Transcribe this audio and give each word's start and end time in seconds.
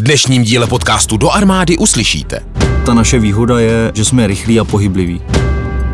V 0.00 0.02
dnešním 0.02 0.42
díle 0.42 0.66
podcastu 0.66 1.16
Do 1.16 1.30
armády 1.30 1.78
uslyšíte. 1.78 2.40
Ta 2.86 2.94
naše 2.94 3.18
výhoda 3.18 3.60
je, 3.60 3.92
že 3.94 4.04
jsme 4.04 4.26
rychlí 4.26 4.60
a 4.60 4.64
pohybliví. 4.64 5.20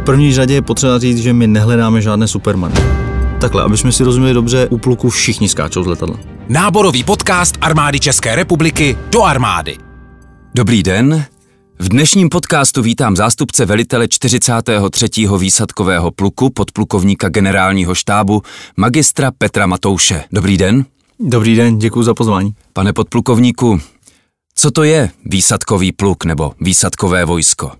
V 0.00 0.04
první 0.04 0.32
řadě 0.32 0.54
je 0.54 0.62
potřeba 0.62 0.98
říct, 0.98 1.18
že 1.18 1.32
my 1.32 1.46
nehledáme 1.46 2.02
žádné 2.02 2.28
supermany. 2.28 2.74
Takhle, 3.40 3.62
aby 3.62 3.76
jsme 3.76 3.92
si 3.92 4.04
rozuměli 4.04 4.34
dobře, 4.34 4.68
u 4.70 4.78
pluku 4.78 5.10
všichni 5.10 5.48
skáčou 5.48 5.82
z 5.82 5.86
letadla. 5.86 6.16
Náborový 6.48 7.04
podcast 7.04 7.58
armády 7.60 8.00
České 8.00 8.36
republiky 8.36 8.98
Do 9.10 9.22
armády. 9.22 9.76
Dobrý 10.54 10.82
den. 10.82 11.24
V 11.78 11.88
dnešním 11.88 12.28
podcastu 12.28 12.82
vítám 12.82 13.16
zástupce 13.16 13.66
velitele 13.66 14.08
43. 14.08 15.06
výsadkového 15.38 16.10
pluku 16.10 16.50
podplukovníka 16.50 17.28
generálního 17.28 17.94
štábu 17.94 18.42
magistra 18.76 19.30
Petra 19.38 19.66
Matouše. 19.66 20.24
Dobrý 20.32 20.56
den. 20.56 20.84
Dobrý 21.20 21.56
den, 21.56 21.78
děkuji 21.78 22.02
za 22.02 22.14
pozvání. 22.14 22.54
Pane 22.72 22.92
podplukovníku, 22.92 23.80
co 24.58 24.70
to 24.70 24.82
je 24.82 25.10
výsadkový 25.24 25.92
pluk 25.92 26.24
nebo 26.24 26.52
výsadkové 26.60 27.24
vojsko? 27.24 27.72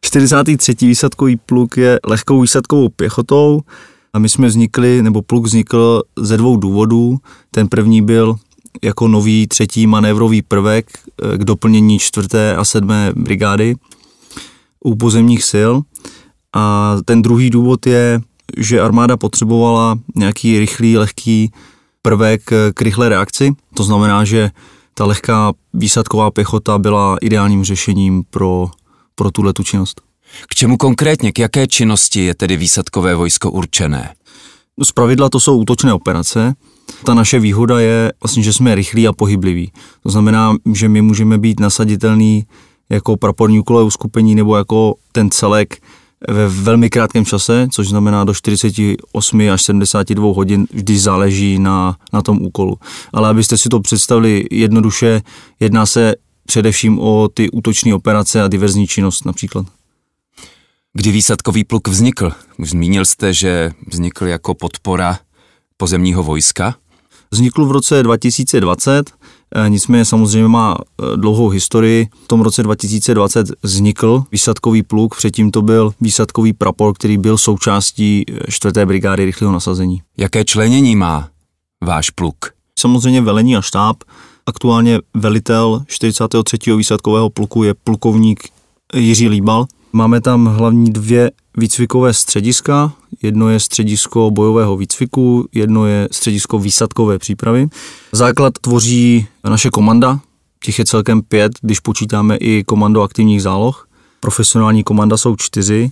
43. 0.00 0.74
výsadkový 0.80 1.36
pluk 1.36 1.76
je 1.76 2.00
lehkou 2.06 2.40
výsadkovou 2.40 2.88
pěchotou 2.88 3.60
a 4.12 4.18
my 4.18 4.28
jsme 4.28 4.46
vznikli, 4.46 5.02
nebo 5.02 5.22
pluk 5.22 5.44
vznikl 5.44 6.02
ze 6.18 6.36
dvou 6.36 6.56
důvodů. 6.56 7.18
Ten 7.50 7.68
první 7.68 8.02
byl 8.02 8.36
jako 8.82 9.08
nový 9.08 9.46
třetí 9.46 9.86
manévrový 9.86 10.42
prvek 10.42 10.86
eh, 10.98 11.38
k 11.38 11.44
doplnění 11.44 11.98
čtvrté 11.98 12.56
a 12.56 12.64
sedmé 12.64 13.12
brigády 13.16 13.74
u 14.84 14.94
pozemních 14.94 15.44
sil. 15.52 15.72
A 16.52 16.96
ten 17.04 17.22
druhý 17.22 17.50
důvod 17.50 17.86
je, 17.86 18.20
že 18.56 18.80
armáda 18.80 19.16
potřebovala 19.16 19.98
nějaký 20.14 20.58
rychlý, 20.58 20.98
lehký 20.98 21.52
prvek 22.02 22.42
k 22.74 22.82
rychlé 22.82 23.08
reakci. 23.08 23.54
To 23.74 23.84
znamená, 23.84 24.24
že 24.24 24.50
ta 24.98 25.04
lehká 25.04 25.52
výsadková 25.74 26.30
pěchota 26.30 26.78
byla 26.78 27.16
ideálním 27.20 27.64
řešením 27.64 28.24
pro, 28.30 28.70
pro 29.14 29.30
tuhle 29.30 29.52
tu 29.52 29.62
činnost. 29.62 30.00
K 30.48 30.54
čemu 30.54 30.76
konkrétně, 30.76 31.32
k 31.32 31.38
jaké 31.38 31.66
činnosti 31.66 32.24
je 32.24 32.34
tedy 32.34 32.56
výsadkové 32.56 33.14
vojsko 33.14 33.50
určené? 33.50 34.14
Z 34.82 34.92
pravidla 34.92 35.28
to 35.28 35.40
jsou 35.40 35.56
útočné 35.58 35.92
operace. 35.92 36.54
Ta 37.04 37.14
naše 37.14 37.38
výhoda 37.38 37.80
je 37.80 38.12
vlastně, 38.22 38.42
že 38.42 38.52
jsme 38.52 38.74
rychlí 38.74 39.08
a 39.08 39.12
pohybliví. 39.12 39.72
To 40.02 40.10
znamená, 40.10 40.54
že 40.72 40.88
my 40.88 41.02
můžeme 41.02 41.38
být 41.38 41.60
nasaditelný 41.60 42.46
jako 42.90 43.16
praporní 43.16 43.60
úkolové 43.60 43.84
uskupení 43.84 44.34
nebo 44.34 44.56
jako 44.56 44.94
ten 45.12 45.30
celek 45.30 45.78
ve 46.28 46.48
velmi 46.48 46.90
krátkém 46.90 47.24
čase, 47.24 47.68
což 47.70 47.88
znamená 47.88 48.24
do 48.24 48.34
48 48.34 49.40
až 49.52 49.62
72 49.62 50.34
hodin, 50.34 50.66
vždy 50.72 50.98
záleží 50.98 51.58
na, 51.58 51.96
na 52.12 52.22
tom 52.22 52.42
úkolu. 52.42 52.78
Ale 53.12 53.28
abyste 53.28 53.58
si 53.58 53.68
to 53.68 53.80
představili 53.80 54.44
jednoduše, 54.50 55.22
jedná 55.60 55.86
se 55.86 56.14
především 56.46 56.98
o 56.98 57.28
ty 57.28 57.50
útoční 57.50 57.94
operace 57.94 58.42
a 58.42 58.48
diverzní 58.48 58.86
činnost 58.86 59.24
například. 59.24 59.66
Kdy 60.92 61.10
výsadkový 61.10 61.64
pluk 61.64 61.88
vznikl? 61.88 62.32
Už 62.58 62.70
zmínil 62.70 63.04
jste, 63.04 63.32
že 63.32 63.70
vznikl 63.92 64.26
jako 64.26 64.54
podpora 64.54 65.18
pozemního 65.76 66.22
vojska? 66.22 66.74
Vznikl 67.30 67.64
v 67.64 67.70
roce 67.70 68.02
2020, 68.02 69.10
eh, 69.54 69.70
nicméně 69.70 70.04
samozřejmě 70.04 70.48
má 70.48 70.76
eh, 70.78 71.16
dlouhou 71.16 71.48
historii. 71.48 72.08
V 72.24 72.28
tom 72.28 72.40
roce 72.40 72.62
2020 72.62 73.46
vznikl 73.62 74.24
výsadkový 74.32 74.82
pluk, 74.82 75.16
předtím 75.16 75.50
to 75.50 75.62
byl 75.62 75.92
výsadkový 76.00 76.52
prapor, 76.52 76.94
který 76.94 77.18
byl 77.18 77.38
součástí 77.38 78.24
4. 78.48 78.80
Eh, 78.80 78.86
brigády 78.86 79.24
rychlého 79.24 79.52
nasazení. 79.52 80.02
Jaké 80.16 80.44
členění 80.44 80.96
má 80.96 81.28
váš 81.84 82.10
pluk? 82.10 82.36
Samozřejmě 82.78 83.20
velení 83.20 83.56
a 83.56 83.62
štáb. 83.62 83.96
Aktuálně 84.46 84.98
velitel 85.14 85.82
43. 85.86 86.76
výsadkového 86.76 87.30
pluku 87.30 87.62
je 87.62 87.74
plukovník 87.74 88.48
Jiří 88.94 89.28
Líbal. 89.28 89.66
Máme 89.92 90.20
tam 90.20 90.46
hlavní 90.46 90.92
dvě 90.92 91.30
výcvikové 91.56 92.14
střediska. 92.14 92.92
Jedno 93.26 93.48
je 93.48 93.60
středisko 93.60 94.30
bojového 94.30 94.76
výcviku, 94.76 95.48
jedno 95.54 95.86
je 95.86 96.08
středisko 96.12 96.58
výsadkové 96.58 97.18
přípravy. 97.18 97.68
Základ 98.12 98.52
tvoří 98.60 99.26
naše 99.50 99.70
komanda, 99.70 100.20
těch 100.64 100.78
je 100.78 100.84
celkem 100.84 101.22
pět, 101.22 101.52
když 101.60 101.80
počítáme 101.80 102.36
i 102.36 102.64
komando 102.64 103.02
aktivních 103.02 103.42
záloh. 103.42 103.88
Profesionální 104.20 104.84
komanda 104.84 105.16
jsou 105.16 105.36
čtyři. 105.36 105.90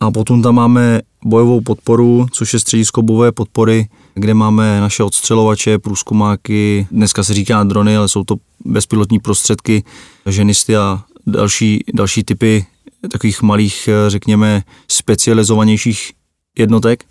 A 0.00 0.10
potom 0.10 0.42
tam 0.42 0.54
máme 0.54 1.00
bojovou 1.24 1.60
podporu, 1.60 2.26
což 2.32 2.52
je 2.52 2.60
středisko 2.60 3.02
bojové 3.02 3.32
podpory, 3.32 3.88
kde 4.14 4.34
máme 4.34 4.80
naše 4.80 5.02
odstřelovače, 5.02 5.78
průzkumáky, 5.78 6.86
dneska 6.90 7.24
se 7.24 7.34
říká 7.34 7.64
drony, 7.64 7.96
ale 7.96 8.08
jsou 8.08 8.24
to 8.24 8.36
bezpilotní 8.64 9.18
prostředky, 9.18 9.84
ženisty 10.26 10.76
a 10.76 11.02
další, 11.26 11.84
další 11.94 12.24
typy 12.24 12.66
takových 13.10 13.42
malých, 13.42 13.88
řekněme, 14.08 14.62
specializovanějších 14.88 16.12
jednotek. 16.58 17.04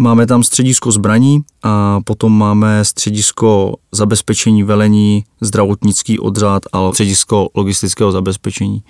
Máme 0.00 0.26
tam 0.26 0.42
středisko 0.42 0.92
zbraní 0.92 1.40
a 1.62 2.00
potom 2.04 2.38
máme 2.38 2.84
středisko 2.84 3.74
zabezpečení 3.92 4.62
velení, 4.62 5.24
zdravotnický 5.40 6.18
odřad 6.18 6.62
a 6.72 6.92
středisko 6.92 7.48
logistického 7.54 8.12
zabezpečení. 8.12 8.82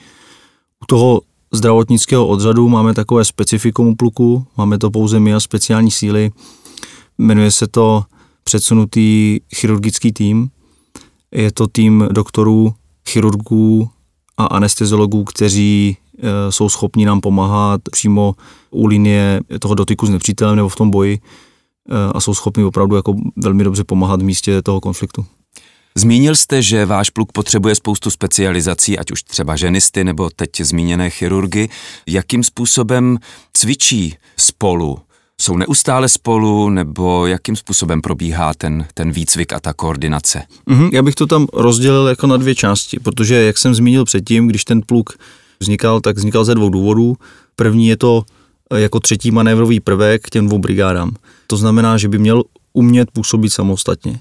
U 0.82 0.86
toho 0.86 1.20
zdravotnického 1.52 2.26
odřadu 2.26 2.68
máme 2.68 2.94
takové 2.94 3.24
specifikum 3.24 3.96
pluku, 3.96 4.46
máme 4.56 4.78
to 4.78 4.90
pouze 4.90 5.20
my 5.20 5.34
a 5.34 5.40
speciální 5.40 5.90
síly. 5.90 6.30
Jmenuje 7.18 7.50
se 7.50 7.66
to 7.66 8.04
předsunutý 8.44 9.40
chirurgický 9.54 10.12
tým. 10.12 10.50
Je 11.32 11.52
to 11.52 11.66
tým 11.66 12.08
doktorů, 12.10 12.74
chirurgů, 13.08 13.90
a 14.38 14.44
anesteziologů, 14.44 15.24
kteří 15.24 15.96
jsou 16.50 16.68
schopni 16.68 17.06
nám 17.06 17.20
pomáhat 17.20 17.80
přímo 17.90 18.34
u 18.70 18.86
linie 18.86 19.40
toho 19.60 19.74
dotyku 19.74 20.06
s 20.06 20.10
nepřítelem 20.10 20.56
nebo 20.56 20.68
v 20.68 20.76
tom 20.76 20.90
boji 20.90 21.18
e, 21.18 22.12
a 22.14 22.20
jsou 22.20 22.34
schopni 22.34 22.64
opravdu 22.64 22.96
jako 22.96 23.14
velmi 23.36 23.64
dobře 23.64 23.84
pomáhat 23.84 24.22
v 24.22 24.24
místě 24.24 24.62
toho 24.62 24.80
konfliktu. 24.80 25.26
Zmínil 25.94 26.36
jste, 26.36 26.62
že 26.62 26.86
váš 26.86 27.10
pluk 27.10 27.32
potřebuje 27.32 27.74
spoustu 27.74 28.10
specializací, 28.10 28.98
ať 28.98 29.10
už 29.10 29.22
třeba 29.22 29.56
ženisty 29.56 30.04
nebo 30.04 30.30
teď 30.36 30.50
zmíněné 30.60 31.10
chirurgy. 31.10 31.68
Jakým 32.06 32.42
způsobem 32.42 33.18
cvičí 33.52 34.16
spolu 34.36 34.98
jsou 35.40 35.56
neustále 35.56 36.08
spolu, 36.08 36.70
nebo 36.70 37.26
jakým 37.26 37.56
způsobem 37.56 38.00
probíhá 38.00 38.54
ten, 38.54 38.86
ten 38.94 39.12
výcvik 39.12 39.52
a 39.52 39.60
ta 39.60 39.72
koordinace? 39.72 40.42
Mm-hmm, 40.68 40.90
já 40.92 41.02
bych 41.02 41.14
to 41.14 41.26
tam 41.26 41.46
rozdělil 41.52 42.06
jako 42.06 42.26
na 42.26 42.36
dvě 42.36 42.54
části, 42.54 43.00
protože, 43.00 43.34
jak 43.34 43.58
jsem 43.58 43.74
zmínil 43.74 44.04
předtím, 44.04 44.48
když 44.48 44.64
ten 44.64 44.82
pluk 44.86 45.18
vznikal, 45.60 46.00
tak 46.00 46.16
vznikal 46.16 46.44
ze 46.44 46.54
dvou 46.54 46.68
důvodů. 46.68 47.16
První 47.56 47.88
je 47.88 47.96
to 47.96 48.22
eh, 48.72 48.80
jako 48.80 49.00
třetí 49.00 49.30
manévrový 49.30 49.80
prvek 49.80 50.22
k 50.24 50.30
těm 50.30 50.46
dvou 50.46 50.58
brigádám. 50.58 51.14
To 51.46 51.56
znamená, 51.56 51.98
že 51.98 52.08
by 52.08 52.18
měl 52.18 52.42
umět 52.72 53.10
působit 53.10 53.50
samostatně. 53.50 54.20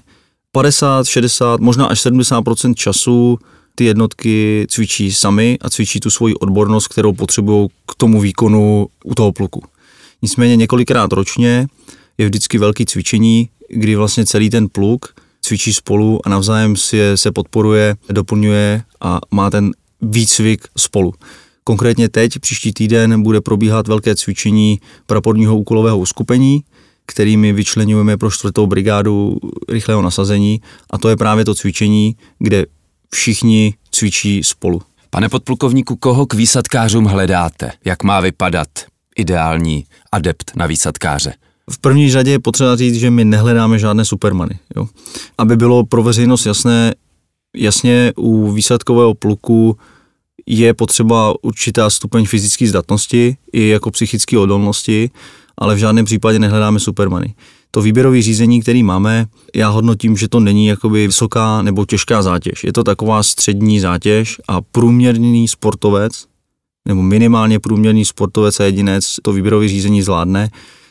50, 0.52 1.06
60, 1.06 1.60
možná 1.60 1.86
až 1.86 2.06
70% 2.06 2.74
času 2.74 3.38
ty 3.74 3.84
jednotky 3.84 4.66
cvičí 4.70 5.12
sami 5.12 5.58
a 5.60 5.70
cvičí 5.70 6.00
tu 6.00 6.10
svoji 6.10 6.34
odbornost, 6.34 6.88
kterou 6.88 7.12
potřebují 7.12 7.68
k 7.86 7.94
tomu 7.94 8.20
výkonu 8.20 8.86
u 9.04 9.14
toho 9.14 9.32
pluku. 9.32 9.62
Nicméně 10.22 10.56
několikrát 10.56 11.12
ročně 11.12 11.66
je 12.18 12.26
vždycky 12.26 12.58
velký 12.58 12.86
cvičení, 12.86 13.48
kdy 13.68 13.96
vlastně 13.96 14.26
celý 14.26 14.50
ten 14.50 14.68
pluk 14.68 15.14
cvičí 15.40 15.74
spolu 15.74 16.20
a 16.24 16.28
navzájem 16.28 16.76
si 16.76 17.00
se 17.14 17.32
podporuje, 17.32 17.96
doplňuje 18.10 18.82
a 19.00 19.20
má 19.30 19.50
ten 19.50 19.72
výcvik 20.02 20.68
spolu. 20.78 21.14
Konkrétně 21.64 22.08
teď, 22.08 22.38
příští 22.38 22.72
týden, 22.72 23.22
bude 23.22 23.40
probíhat 23.40 23.88
velké 23.88 24.16
cvičení 24.16 24.80
praporního 25.06 25.58
úkolového 25.58 25.98
uskupení, 25.98 26.64
kterými 27.06 27.52
vyčlenujeme 27.52 28.16
pro 28.16 28.30
čtvrtou 28.30 28.66
brigádu 28.66 29.38
rychlého 29.68 30.02
nasazení 30.02 30.60
a 30.90 30.98
to 30.98 31.08
je 31.08 31.16
právě 31.16 31.44
to 31.44 31.54
cvičení, 31.54 32.16
kde 32.38 32.66
všichni 33.14 33.74
cvičí 33.90 34.44
spolu. 34.44 34.82
Pane 35.10 35.28
podplukovníku, 35.28 35.96
koho 35.96 36.26
k 36.26 36.34
výsadkářům 36.34 37.04
hledáte? 37.04 37.70
Jak 37.84 38.02
má 38.02 38.20
vypadat 38.20 38.68
ideální 39.16 39.84
adept 40.12 40.52
na 40.56 40.66
výsadkáře? 40.66 41.32
V 41.70 41.78
první 41.78 42.10
řadě 42.10 42.30
je 42.30 42.38
potřeba 42.38 42.76
říct, 42.76 42.94
že 42.94 43.10
my 43.10 43.24
nehledáme 43.24 43.78
žádné 43.78 44.04
supermany. 44.04 44.58
Jo. 44.76 44.88
Aby 45.38 45.56
bylo 45.56 45.86
pro 45.86 46.02
veřejnost 46.02 46.46
jasné, 46.46 46.94
jasně 47.56 48.12
u 48.16 48.52
výsadkového 48.52 49.14
pluku 49.14 49.76
je 50.46 50.74
potřeba 50.74 51.34
určitá 51.42 51.90
stupeň 51.90 52.26
fyzické 52.26 52.66
zdatnosti 52.66 53.36
i 53.52 53.68
jako 53.68 53.90
psychické 53.90 54.38
odolnosti, 54.38 55.10
ale 55.58 55.74
v 55.74 55.78
žádném 55.78 56.04
případě 56.04 56.38
nehledáme 56.38 56.80
supermany. 56.80 57.34
To 57.70 57.82
výběrové 57.82 58.22
řízení, 58.22 58.62
který 58.62 58.82
máme, 58.82 59.26
já 59.54 59.68
hodnotím, 59.68 60.16
že 60.16 60.28
to 60.28 60.40
není 60.40 60.66
jakoby 60.66 61.06
vysoká 61.06 61.62
nebo 61.62 61.86
těžká 61.86 62.22
zátěž. 62.22 62.64
Je 62.64 62.72
to 62.72 62.84
taková 62.84 63.22
střední 63.22 63.80
zátěž 63.80 64.40
a 64.48 64.60
průměrný 64.60 65.48
sportovec 65.48 66.26
nebo 66.88 67.02
minimálně 67.02 67.60
průměrný 67.60 68.04
sportovec 68.04 68.60
a 68.60 68.64
jedinec 68.64 69.16
to 69.22 69.32
výběrové 69.32 69.68
řízení 69.68 70.02
zvládne. 70.02 70.50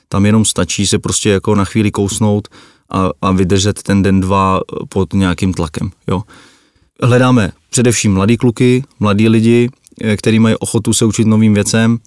Tam 0.10 0.26
jenom 0.26 0.46
stačí 0.46 0.88
se 0.88 1.00
prostě 1.00 1.30
jako 1.30 1.56
na 1.56 1.66
chvíli 1.66 1.92
kousnout 1.92 2.48
a, 2.90 3.10
a 3.22 3.32
vydržet 3.32 3.84
ten 3.84 4.04
den, 4.04 4.22
dva 4.22 4.62
pod 4.90 5.14
nějakým 5.14 5.54
tlakem. 5.54 5.92
Jo. 6.08 6.24
hledáme 7.04 7.52
především 7.70 8.14
mladí 8.14 8.38
kluky, 8.38 8.84
mladí 9.00 9.30
lidi, 9.30 9.70
eh, 10.04 10.18
kteří 10.18 10.40
mají 10.40 10.56
ochotu 10.56 10.94
se 10.94 11.06
učit 11.06 11.28
novým 11.28 11.54
věcem. 11.54 11.98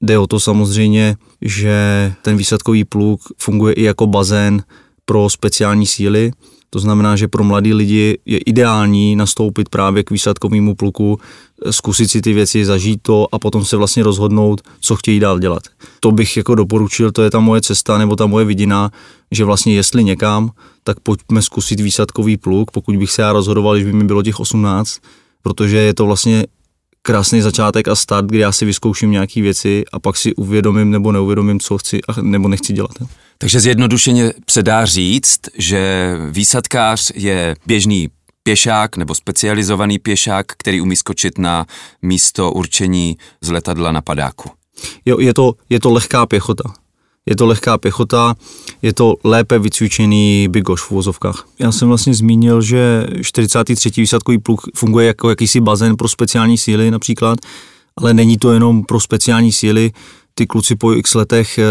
Jde 0.00 0.18
o 0.18 0.26
to 0.26 0.40
samozřejmě, 0.40 1.16
že 1.42 2.12
ten 2.22 2.36
výsadkový 2.36 2.84
pluk 2.84 3.20
funguje 3.38 3.74
i 3.74 3.82
jako 3.82 4.06
bazén 4.06 4.62
pro 5.04 5.30
speciální 5.30 5.86
síly, 5.86 6.32
to 6.70 6.78
znamená, 6.78 7.16
že 7.16 7.28
pro 7.28 7.44
mladí 7.44 7.74
lidi 7.74 8.18
je 8.26 8.38
ideální 8.38 9.16
nastoupit 9.16 9.68
právě 9.68 10.04
k 10.04 10.10
výsadkovému 10.10 10.74
pluku, 10.74 11.20
zkusit 11.70 12.10
si 12.10 12.20
ty 12.20 12.32
věci, 12.32 12.64
zažít 12.64 13.02
to 13.02 13.26
a 13.32 13.38
potom 13.38 13.64
se 13.64 13.76
vlastně 13.76 14.02
rozhodnout, 14.02 14.60
co 14.80 14.96
chtějí 14.96 15.20
dál 15.20 15.38
dělat. 15.38 15.62
To 16.00 16.12
bych 16.12 16.36
jako 16.36 16.54
doporučil, 16.54 17.12
to 17.12 17.22
je 17.22 17.30
ta 17.30 17.40
moje 17.40 17.60
cesta 17.60 17.98
nebo 17.98 18.16
ta 18.16 18.26
moje 18.26 18.44
vidina, 18.44 18.90
že 19.30 19.44
vlastně 19.44 19.74
jestli 19.74 20.04
někam, 20.04 20.50
tak 20.84 21.00
pojďme 21.00 21.42
zkusit 21.42 21.80
výsadkový 21.80 22.36
pluk, 22.36 22.70
pokud 22.70 22.96
bych 22.96 23.10
se 23.10 23.22
já 23.22 23.32
rozhodoval, 23.32 23.74
když 23.74 23.86
by 23.86 23.92
mi 23.92 24.04
bylo 24.04 24.22
těch 24.22 24.40
18, 24.40 24.98
protože 25.42 25.76
je 25.76 25.94
to 25.94 26.06
vlastně 26.06 26.46
krásný 27.02 27.40
začátek 27.40 27.88
a 27.88 27.94
start, 27.94 28.26
kdy 28.26 28.38
já 28.38 28.52
si 28.52 28.64
vyzkouším 28.64 29.10
nějaké 29.10 29.42
věci 29.42 29.84
a 29.92 29.98
pak 29.98 30.16
si 30.16 30.34
uvědomím 30.34 30.90
nebo 30.90 31.12
neuvědomím, 31.12 31.60
co 31.60 31.78
chci 31.78 32.00
a 32.08 32.22
nebo 32.22 32.48
nechci 32.48 32.72
dělat. 32.72 32.90
Takže 33.38 33.60
zjednodušeně 33.60 34.32
se 34.50 34.62
dá 34.62 34.84
říct, 34.86 35.40
že 35.58 36.14
výsadkář 36.30 37.12
je 37.14 37.56
běžný 37.66 38.08
pěšák 38.42 38.96
nebo 38.96 39.14
specializovaný 39.14 39.98
pěšák, 39.98 40.46
který 40.46 40.80
umí 40.80 40.96
skočit 40.96 41.38
na 41.38 41.66
místo 42.02 42.52
určení 42.52 43.16
z 43.40 43.50
letadla 43.50 43.92
na 43.92 44.00
padáku. 44.00 44.50
Jo, 45.06 45.18
je 45.20 45.34
to, 45.34 45.54
je 45.68 45.80
to 45.80 45.92
lehká 45.92 46.26
pěchota. 46.26 46.74
Je 47.26 47.36
to 47.36 47.46
lehká 47.46 47.78
pěchota, 47.78 48.34
je 48.82 48.92
to 48.92 49.14
lépe 49.24 49.58
vycvičený 49.58 50.48
bigoš 50.48 50.82
v 50.82 50.90
vozovkách. 50.90 51.44
Já 51.58 51.72
jsem 51.72 51.88
vlastně 51.88 52.14
zmínil, 52.14 52.62
že 52.62 53.06
43. 53.22 53.90
výsadkový 53.96 54.38
pluk 54.38 54.60
funguje 54.74 55.06
jako 55.06 55.30
jakýsi 55.30 55.60
bazén 55.60 55.96
pro 55.96 56.08
speciální 56.08 56.58
síly 56.58 56.90
například, 56.90 57.38
ale 57.96 58.14
není 58.14 58.38
to 58.38 58.52
jenom 58.52 58.84
pro 58.84 59.00
speciální 59.00 59.52
síly, 59.52 59.92
ty 60.40 60.46
kluci 60.46 60.76
po 60.76 60.92
x 60.92 61.14
letech 61.14 61.58
eh, 61.58 61.64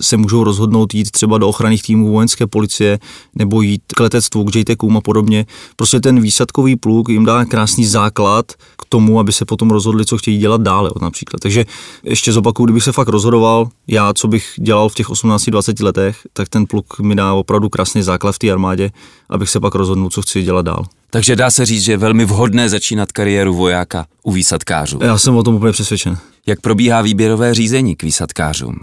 se 0.00 0.16
můžou 0.16 0.44
rozhodnout 0.44 0.94
jít 0.94 1.10
třeba 1.10 1.38
do 1.38 1.48
ochranných 1.48 1.82
týmů 1.82 2.12
vojenské 2.12 2.46
policie 2.46 2.98
nebo 3.34 3.62
jít 3.62 3.82
k 3.96 4.00
letectvu, 4.00 4.44
k 4.44 4.56
JTKům 4.56 4.96
a 4.96 5.00
podobně. 5.00 5.46
Prostě 5.76 6.00
ten 6.00 6.20
výsadkový 6.20 6.76
pluk 6.76 7.08
jim 7.08 7.24
dá 7.24 7.44
krásný 7.44 7.86
základ 7.86 8.52
k 8.52 8.84
tomu, 8.88 9.20
aby 9.20 9.32
se 9.32 9.44
potom 9.44 9.70
rozhodli, 9.70 10.06
co 10.06 10.18
chtějí 10.18 10.38
dělat 10.38 10.60
dále 10.60 10.90
například. 11.02 11.40
Takže 11.40 11.64
ještě 12.02 12.32
zopakuju, 12.32 12.66
kdybych 12.66 12.82
se 12.82 12.92
fakt 12.92 13.08
rozhodoval, 13.08 13.68
já, 13.86 14.12
co 14.14 14.28
bych 14.28 14.46
dělal 14.58 14.88
v 14.88 14.94
těch 14.94 15.08
18-20 15.08 15.84
letech, 15.84 16.18
tak 16.32 16.48
ten 16.48 16.66
pluk 16.66 17.00
mi 17.00 17.14
dá 17.14 17.32
opravdu 17.32 17.68
krásný 17.68 18.02
základ 18.02 18.32
v 18.32 18.38
té 18.38 18.50
armádě, 18.50 18.90
abych 19.28 19.50
se 19.50 19.60
pak 19.60 19.74
rozhodnul, 19.74 20.10
co 20.10 20.22
chci 20.22 20.42
dělat 20.42 20.66
dál. 20.66 20.84
Takže 21.10 21.36
dá 21.36 21.50
se 21.50 21.66
říct, 21.66 21.82
že 21.82 21.92
je 21.92 21.96
velmi 21.96 22.24
vhodné 22.24 22.68
začínat 22.68 23.12
kariéru 23.12 23.54
vojáka 23.54 24.06
u 24.22 24.32
výsadkářů. 24.32 24.98
Já 25.02 25.18
jsem 25.18 25.36
o 25.36 25.42
tom 25.42 25.54
úplně 25.54 25.72
přesvědčen. 25.72 26.18
Jak 26.46 26.60
probíhá 26.60 27.02
výběrové 27.02 27.54
řízení 27.54 27.96
k 27.96 28.02
výsadkářům? 28.02 28.74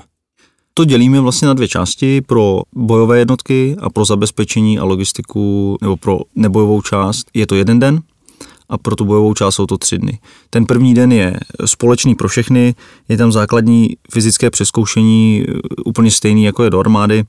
To 0.74 0.86
dělíme 0.86 1.20
vlastně 1.20 1.48
na 1.48 1.54
dvě 1.54 1.68
části, 1.68 2.22
pro 2.22 2.62
bojové 2.76 3.20
jednotky 3.20 3.76
a 3.80 3.90
pro 3.90 4.06
zabezpečení 4.06 4.80
a 4.80 4.84
logistiku, 4.84 5.78
nebo 5.82 5.98
pro 5.98 6.20
nebojovou 6.36 6.82
část 6.82 7.28
je 7.34 7.48
to 7.48 7.56
jeden 7.56 7.80
den 7.80 8.02
a 8.70 8.78
pro 8.78 8.96
tu 8.96 9.06
bojovou 9.06 9.34
část 9.34 9.56
jsou 9.56 9.66
to 9.66 9.78
tři 9.78 9.98
dny. 9.98 10.20
Ten 10.50 10.66
první 10.66 10.94
den 10.94 11.12
je 11.12 11.40
společný 11.66 12.16
pro 12.16 12.28
všechny, 12.28 12.76
je 13.10 13.18
tam 13.18 13.32
základní 13.32 13.90
fyzické 14.12 14.50
přeskoušení 14.50 15.46
úplně 15.86 16.12
stejný, 16.12 16.44
jako 16.44 16.64
je 16.64 16.70
do 16.70 16.80
armády, 16.80 17.24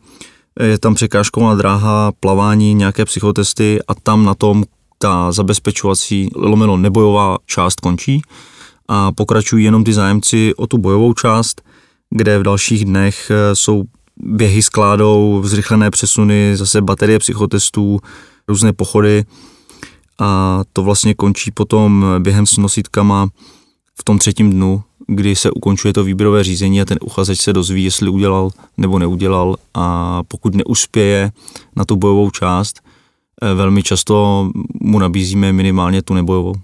je 0.62 0.78
tam 0.78 0.94
překážková 0.94 1.54
dráha, 1.54 2.12
plavání, 2.20 2.74
nějaké 2.74 3.04
psychotesty 3.04 3.78
a 3.88 3.94
tam 3.94 4.24
na 4.24 4.34
tom 4.34 4.64
ta 4.98 5.32
zabezpečovací 5.32 6.30
lomeno 6.34 6.76
nebojová 6.76 7.38
část 7.46 7.80
končí 7.80 8.22
a 8.88 9.12
pokračují 9.12 9.64
jenom 9.64 9.84
ty 9.84 9.92
zájemci 9.92 10.54
o 10.54 10.66
tu 10.66 10.78
bojovou 10.78 11.14
část, 11.14 11.62
kde 12.10 12.38
v 12.38 12.42
dalších 12.42 12.84
dnech 12.84 13.30
eh, 13.30 13.56
jsou 13.56 13.84
běhy 14.16 14.62
s 14.62 14.68
kládou, 14.68 15.42
zrychlené 15.44 15.90
přesuny, 15.90 16.56
zase 16.56 16.80
baterie 16.80 17.18
psychotestů, 17.18 18.00
různé 18.48 18.72
pochody 18.72 19.24
a 20.18 20.60
to 20.72 20.82
vlastně 20.82 21.14
končí 21.14 21.50
potom 21.50 22.06
během 22.18 22.46
s 22.46 22.56
nosítkama 22.56 23.28
v 24.00 24.04
tom 24.04 24.18
třetím 24.18 24.50
dnu, 24.50 24.82
kdy 25.06 25.36
se 25.36 25.50
ukončuje 25.50 25.94
to 25.94 26.04
výběrové 26.04 26.44
řízení 26.44 26.80
a 26.80 26.84
ten 26.84 26.98
uchazeč 27.02 27.40
se 27.40 27.52
dozví, 27.52 27.84
jestli 27.84 28.10
udělal 28.10 28.50
nebo 28.76 28.98
neudělal 28.98 29.56
a 29.74 30.22
pokud 30.28 30.54
neuspěje 30.54 31.32
na 31.76 31.84
tu 31.84 31.96
bojovou 31.96 32.30
část, 32.30 32.80
eh, 33.42 33.54
velmi 33.54 33.82
často 33.82 34.50
mu 34.80 34.98
nabízíme 34.98 35.52
minimálně 35.52 36.02
tu 36.02 36.14
nebojovou. 36.14 36.54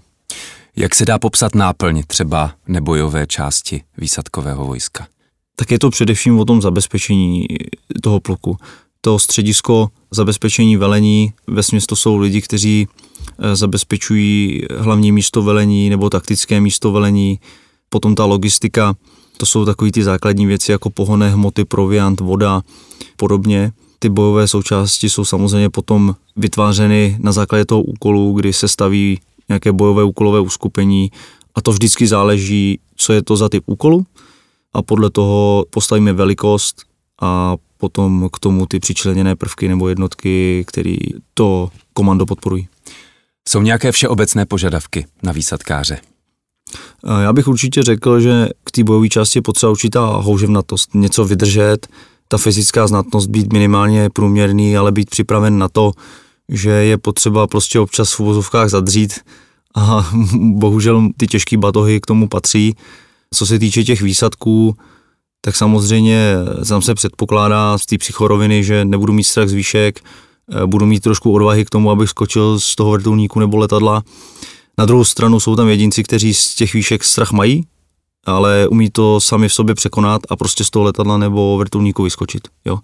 Jak 0.77 0.95
se 0.95 1.05
dá 1.05 1.19
popsat 1.19 1.55
náplň 1.55 2.03
třeba 2.07 2.51
nebojové 2.67 3.27
části 3.27 3.81
výsadkového 3.97 4.65
vojska? 4.65 5.07
Tak 5.55 5.71
je 5.71 5.79
to 5.79 5.89
především 5.89 6.39
o 6.39 6.45
tom 6.45 6.61
zabezpečení 6.61 7.47
toho 8.03 8.19
pluku. 8.19 8.57
To 9.01 9.19
středisko 9.19 9.89
zabezpečení 10.11 10.77
velení, 10.77 11.33
ve 11.47 11.61
to 11.87 11.95
jsou 11.95 12.17
lidi, 12.17 12.41
kteří 12.41 12.87
eh, 13.39 13.55
zabezpečují 13.55 14.61
hlavní 14.77 15.11
místo 15.11 15.41
velení 15.41 15.89
nebo 15.89 16.09
taktické 16.09 16.61
místo 16.61 16.91
velení, 16.91 17.39
potom 17.89 18.15
ta 18.15 18.25
logistika, 18.25 18.95
to 19.37 19.45
jsou 19.45 19.65
takové 19.65 19.91
ty 19.91 20.03
základní 20.03 20.45
věci 20.45 20.71
jako 20.71 20.89
pohonné 20.89 21.29
hmoty, 21.29 21.65
proviant, 21.65 22.19
voda, 22.19 22.61
podobně. 23.17 23.71
Ty 23.99 24.09
bojové 24.09 24.47
součásti 24.47 25.09
jsou 25.09 25.25
samozřejmě 25.25 25.69
potom 25.69 26.15
vytvářeny 26.35 27.17
na 27.19 27.31
základě 27.31 27.65
toho 27.65 27.81
úkolu, 27.81 28.33
kdy 28.33 28.53
se 28.53 28.67
staví 28.67 29.19
nějaké 29.49 29.71
bojové 29.71 30.03
úkolové 30.03 30.39
uskupení 30.39 31.11
a 31.55 31.61
to 31.61 31.71
vždycky 31.71 32.07
záleží, 32.07 32.79
co 32.95 33.13
je 33.13 33.23
to 33.23 33.37
za 33.37 33.49
typ 33.49 33.63
úkolu 33.65 34.05
a 34.73 34.81
podle 34.81 35.09
toho 35.09 35.65
postavíme 35.69 36.13
velikost 36.13 36.81
a 37.21 37.55
potom 37.77 38.29
k 38.33 38.39
tomu 38.39 38.65
ty 38.65 38.79
přičleněné 38.79 39.35
prvky 39.35 39.67
nebo 39.67 39.87
jednotky, 39.89 40.63
které 40.67 40.95
to 41.33 41.69
komando 41.93 42.25
podporují. 42.25 42.67
Jsou 43.49 43.61
nějaké 43.61 43.91
všeobecné 43.91 44.45
požadavky 44.45 45.05
na 45.23 45.31
výsadkáře? 45.31 45.97
Já 47.21 47.33
bych 47.33 47.47
určitě 47.47 47.83
řekl, 47.83 48.19
že 48.19 48.49
k 48.63 48.71
té 48.71 48.83
bojové 48.83 49.09
části 49.09 49.37
je 49.37 49.41
potřeba 49.43 49.71
určitá 49.71 50.05
houževnatost, 50.05 50.95
něco 50.95 51.25
vydržet, 51.25 51.87
ta 52.27 52.37
fyzická 52.37 52.87
znatnost 52.87 53.29
být 53.29 53.53
minimálně 53.53 54.09
průměrný, 54.09 54.77
ale 54.77 54.91
být 54.91 55.09
připraven 55.09 55.57
na 55.57 55.69
to, 55.69 55.91
že 56.49 56.69
je 56.69 56.97
potřeba 56.97 57.47
prostě 57.47 57.79
občas 57.79 58.13
v 58.13 58.19
uvozovkách 58.19 58.69
zadřít 58.69 59.19
a 59.75 60.11
bohužel 60.33 61.09
ty 61.17 61.27
těžké 61.27 61.57
batohy 61.57 62.01
k 62.01 62.05
tomu 62.05 62.27
patří. 62.27 62.75
Co 63.33 63.45
se 63.45 63.59
týče 63.59 63.83
těch 63.83 64.01
výsadků, 64.01 64.75
tak 65.41 65.55
samozřejmě 65.55 66.35
tam 66.69 66.81
se 66.81 66.95
předpokládá 66.95 67.77
z 67.77 67.85
té 67.85 67.97
psychoroviny, 67.97 68.63
že 68.63 68.85
nebudu 68.85 69.13
mít 69.13 69.23
strach 69.23 69.47
z 69.47 69.53
výšek, 69.53 69.99
eh, 69.99 70.65
budu 70.65 70.85
mít 70.85 70.99
trošku 70.99 71.31
odvahy 71.31 71.65
k 71.65 71.69
tomu, 71.69 71.91
abych 71.91 72.09
skočil 72.09 72.59
z 72.59 72.75
toho 72.75 72.91
vrtulníku 72.91 73.39
nebo 73.39 73.57
letadla. 73.57 74.03
Na 74.77 74.85
druhou 74.85 75.03
stranu 75.03 75.39
jsou 75.39 75.55
tam 75.55 75.67
jedinci, 75.67 76.03
kteří 76.03 76.33
z 76.33 76.55
těch 76.55 76.73
výšek 76.73 77.03
strach 77.03 77.31
mají, 77.31 77.65
ale 78.25 78.67
umí 78.67 78.89
to 78.89 79.19
sami 79.19 79.49
v 79.49 79.53
sobě 79.53 79.75
překonat 79.75 80.21
a 80.29 80.35
prostě 80.35 80.63
z 80.63 80.69
toho 80.69 80.83
letadla 80.83 81.17
nebo 81.17 81.57
vrtulníku 81.57 82.03
vyskočit. 82.03 82.47
Jo. 82.65 82.79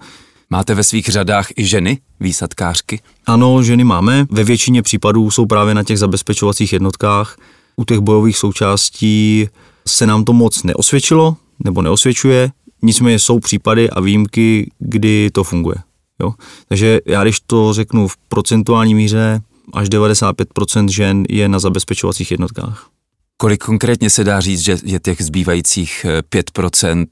Máte 0.53 0.75
ve 0.75 0.83
svých 0.83 1.05
řadách 1.05 1.47
i 1.57 1.65
ženy, 1.65 1.99
výsadkářky? 2.19 2.99
Ano, 3.25 3.63
ženy 3.63 3.83
máme. 3.83 4.25
Ve 4.29 4.43
většině 4.43 4.81
případů 4.81 5.31
jsou 5.31 5.45
právě 5.45 5.73
na 5.73 5.83
těch 5.83 5.99
zabezpečovacích 5.99 6.73
jednotkách. 6.73 7.37
U 7.75 7.85
těch 7.85 7.99
bojových 7.99 8.37
součástí 8.37 9.47
se 9.87 10.07
nám 10.07 10.23
to 10.23 10.33
moc 10.33 10.63
neosvědčilo 10.63 11.37
nebo 11.63 11.81
neosvědčuje, 11.81 12.51
nicméně 12.81 13.19
jsou 13.19 13.39
případy 13.39 13.89
a 13.89 13.99
výjimky, 13.99 14.71
kdy 14.79 15.29
to 15.33 15.43
funguje. 15.43 15.75
Jo? 16.19 16.33
Takže 16.67 16.99
já 17.05 17.23
když 17.23 17.39
to 17.39 17.73
řeknu 17.73 18.07
v 18.07 18.17
procentuální 18.17 18.95
míře, 18.95 19.41
až 19.73 19.87
95% 19.87 20.87
žen 20.87 21.23
je 21.29 21.49
na 21.49 21.59
zabezpečovacích 21.59 22.31
jednotkách. 22.31 22.89
Kolik 23.37 23.63
konkrétně 23.63 24.09
se 24.09 24.23
dá 24.23 24.39
říct, 24.39 24.59
že 24.59 24.77
je 24.83 24.99
těch 24.99 25.21
zbývajících 25.21 26.05
5% 26.31 27.05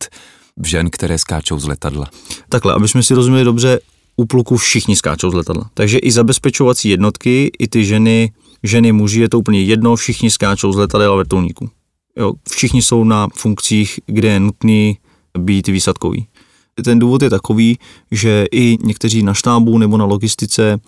žen, 0.66 0.90
které 0.90 1.18
skáčou 1.18 1.60
z 1.60 1.66
letadla? 1.66 2.06
Takhle, 2.50 2.74
aby 2.74 2.88
jsme 2.88 3.04
si 3.04 3.14
rozuměli 3.14 3.46
dobře, 3.46 3.80
u 4.16 4.26
pluku 4.26 4.58
všichni 4.58 4.96
skáčou 4.96 5.32
z 5.32 5.34
letadla. 5.34 5.70
Takže 5.74 5.98
i 5.98 6.12
zabezpečovací 6.12 6.90
jednotky, 6.90 7.52
i 7.60 7.68
ty 7.68 7.86
ženy, 7.86 8.32
ženy, 8.64 8.92
muži, 8.92 9.22
je 9.22 9.30
to 9.30 9.40
úplně 9.40 9.62
jedno, 9.62 9.96
všichni 9.96 10.32
skáčou 10.32 10.72
z 10.72 10.78
letadel 10.78 11.14
a. 11.14 11.70
Jo, 12.18 12.34
všichni 12.52 12.82
jsou 12.82 13.04
na 13.04 13.28
funkcích, 13.36 14.00
kde 14.06 14.28
je 14.28 14.40
nutný 14.40 14.98
být 15.38 15.68
výsadkový. 15.68 16.28
Ten 16.84 17.00
důvod 17.00 17.22
je 17.22 17.30
takový, 17.30 17.78
že 18.12 18.46
i 18.52 18.78
někteří 18.84 19.24
na 19.24 19.34
štábu 19.34 19.78
nebo 19.78 19.98
na 19.98 20.06
logistice 20.06 20.80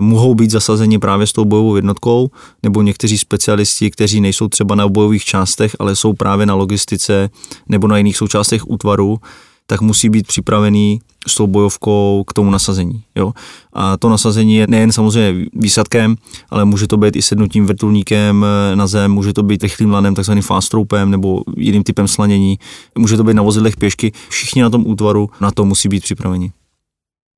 mohou 0.00 0.34
být 0.34 0.50
zasazeni 0.50 0.98
právě 0.98 1.26
s 1.26 1.32
tou 1.32 1.44
bojovou 1.44 1.76
jednotkou, 1.76 2.30
nebo 2.62 2.82
někteří 2.82 3.18
specialisti, 3.18 3.90
kteří 3.90 4.20
nejsou 4.20 4.48
třeba 4.48 4.74
na 4.74 4.88
bojových 4.88 5.24
částech, 5.24 5.76
ale 5.78 5.96
jsou 5.96 6.12
právě 6.12 6.46
na 6.46 6.54
logistice 6.54 7.30
nebo 7.68 7.88
na 7.88 7.96
jiných 7.96 8.16
součástech 8.16 8.70
útvaru, 8.70 9.18
tak 9.66 9.80
musí 9.80 10.08
být 10.08 10.26
připravený 10.26 11.00
s 11.26 11.34
tou 11.34 11.46
bojovkou 11.46 12.24
k 12.26 12.32
tomu 12.32 12.50
nasazení. 12.50 13.02
Jo? 13.16 13.32
A 13.72 13.96
to 13.96 14.08
nasazení 14.08 14.56
je 14.56 14.66
nejen 14.68 14.92
samozřejmě 14.92 15.46
výsadkem, 15.52 16.16
ale 16.50 16.64
může 16.64 16.86
to 16.86 16.96
být 16.96 17.16
i 17.16 17.22
sednutím 17.22 17.66
vrtulníkem 17.66 18.46
na 18.74 18.86
zem, 18.86 19.12
může 19.12 19.32
to 19.32 19.42
být 19.42 19.62
rychlým 19.62 19.90
lanem, 19.90 20.14
takzvaným 20.14 20.42
fast 20.42 20.74
roupem 20.74 21.10
nebo 21.10 21.42
jiným 21.56 21.82
typem 21.82 22.08
slanění, 22.08 22.58
může 22.98 23.16
to 23.16 23.24
být 23.24 23.34
na 23.34 23.42
vozidlech 23.42 23.76
pěšky. 23.76 24.12
Všichni 24.28 24.62
na 24.62 24.70
tom 24.70 24.86
útvaru 24.86 25.30
na 25.40 25.50
to 25.50 25.64
musí 25.64 25.88
být 25.88 26.02
připraveni. 26.02 26.52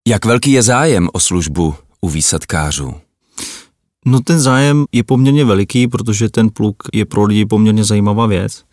Jak 0.08 0.24
velký 0.24 0.52
je 0.52 0.62
zájem 0.62 1.08
o 1.12 1.20
službu 1.20 1.74
u 2.00 2.08
výsadkářů? 2.08 2.94
No 4.06 4.20
ten 4.20 4.40
zájem 4.40 4.84
je 4.92 5.04
poměrně 5.04 5.44
veliký, 5.44 5.88
protože 5.88 6.28
ten 6.28 6.50
pluk 6.50 6.76
je 6.92 7.04
pro 7.04 7.24
lidi 7.24 7.46
poměrně 7.46 7.84
zajímavá 7.84 8.26
věc. 8.26 8.64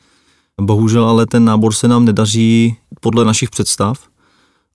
Bohužel 0.62 1.06
ale 1.06 1.26
ten 1.26 1.46
nábor 1.46 1.74
se 1.74 1.88
nám 1.88 2.06
nedaří 2.06 2.76
podle 3.02 3.26
našich 3.26 3.50
představ 3.50 4.00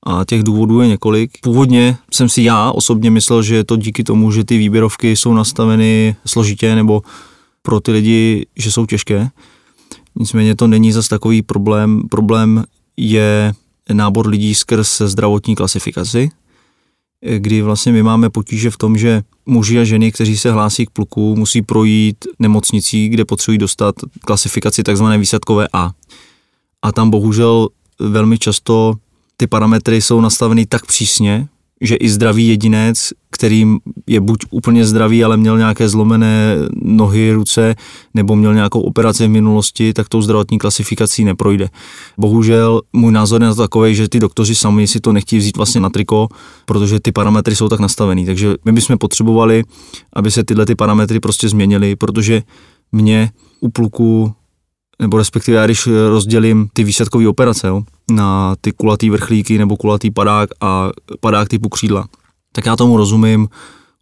a 0.06 0.25
těch 0.25 0.42
důvodů 0.42 0.80
je 0.80 0.88
několik. 0.88 1.30
Původně 1.42 1.97
jsem 2.12 2.28
si 2.28 2.42
já 2.42 2.71
osobně 2.71 3.11
myslel, 3.11 3.42
že 3.42 3.54
je 3.54 3.64
to 3.64 3.76
díky 3.76 4.04
tomu, 4.04 4.32
že 4.32 4.44
ty 4.44 4.59
výběrovky 4.59 5.16
jsou 5.16 5.35
nastaveny 5.35 6.16
složitě 6.26 6.75
nebo 6.75 7.02
pro 7.62 7.80
ty 7.80 7.92
lidi, 7.92 8.47
že 8.56 8.73
jsou 8.73 8.87
těžké. 8.87 9.28
Nicméně 10.16 10.56
to 10.56 10.66
není 10.66 10.92
zas 10.92 11.09
takový 11.09 11.42
problém. 11.42 12.02
Problém 12.11 12.64
je 12.97 13.52
nábor 13.92 14.26
lidí 14.26 14.54
skrz 14.54 15.00
zdravotní 15.00 15.54
klasifikaci, 15.54 16.30
kdy 17.38 17.62
vlastně 17.62 17.93
my 17.93 18.02
máme 18.02 18.31
potíže 18.31 18.71
v 18.71 18.76
tom, 18.76 18.99
že 18.99 19.23
muži 19.47 19.81
a 19.81 19.85
ženy, 19.85 20.12
kteří 20.12 20.37
se 20.38 20.52
hlásí 20.52 20.87
k 20.87 20.91
pluku, 20.91 21.37
musí 21.37 21.62
projít 21.62 22.17
nemocnicí, 22.38 23.09
kde 23.09 23.25
potřebují 23.25 23.59
dostat 23.59 23.95
klasifikaci 24.21 24.83
tzv. 24.83 25.05
výsadkové 25.19 25.69
A. 25.73 25.93
A 26.83 26.93
tam 26.93 27.11
bohužel 27.11 27.69
velmi 27.99 28.38
často 28.38 28.95
ty 29.37 29.47
parametry 29.47 30.02
jsou 30.02 30.21
nastaveny 30.21 30.67
tak 30.67 30.87
přísně, 30.87 31.49
že 31.81 31.95
i 31.95 32.09
zdravý 32.09 32.49
jedinec, 32.49 33.12
kterým 33.42 33.80
je 34.06 34.20
buď 34.20 34.38
úplně 34.50 34.87
zdravý, 34.87 35.25
ale 35.25 35.37
měl 35.37 35.58
nějaké 35.58 35.88
zlomené 35.88 36.56
nohy, 36.82 37.32
ruce, 37.32 37.75
nebo 38.14 38.37
měl 38.37 38.54
nějakou 38.54 38.80
operaci 38.80 39.26
v 39.26 39.30
minulosti, 39.30 39.92
tak 39.92 40.08
tou 40.08 40.22
zdravotní 40.22 40.58
klasifikací 40.58 41.25
neprojde. 41.25 41.68
Bohužel 42.18 42.80
můj 42.92 43.12
názor 43.12 43.42
je 43.42 43.49
na 43.49 43.54
to 43.54 43.62
takový, 43.62 43.94
že 43.94 44.08
ty 44.08 44.20
doktoři 44.20 44.54
sami 44.54 44.87
si 44.87 45.00
to 45.00 45.12
nechtějí 45.12 45.40
vzít 45.40 45.56
vlastně 45.56 45.80
na 45.80 45.90
triko, 45.90 46.28
protože 46.66 47.00
ty 47.00 47.12
parametry 47.12 47.56
jsou 47.56 47.68
tak 47.68 47.80
nastavený. 47.80 48.26
Takže 48.26 48.54
my 48.64 48.72
bychom 48.72 48.99
potřebovali, 48.99 49.64
aby 50.12 50.30
se 50.30 50.44
tyhle 50.44 50.66
ty 50.66 50.75
parametry 50.75 51.20
prostě 51.20 51.49
změnily, 51.49 51.96
protože 51.96 52.42
mě 52.92 53.30
u 53.61 53.68
pluku 53.68 54.32
nebo 55.00 55.18
respektive 55.18 55.56
já 55.56 55.64
když 55.64 55.88
rozdělím 56.08 56.68
ty 56.72 56.84
výsadkové 56.84 57.28
operace 57.28 57.68
jo, 57.68 57.82
na 58.11 58.54
ty 58.61 58.72
kulatý 58.72 59.11
vrchlíky 59.11 59.58
nebo 59.58 59.76
kulatý 59.76 60.11
padák 60.11 60.50
a 60.61 60.90
padák 61.20 61.49
typu 61.49 61.68
křídla, 61.68 62.06
tak 62.52 62.66
já 62.66 62.76
tomu 62.76 62.97
rozumím. 62.97 63.49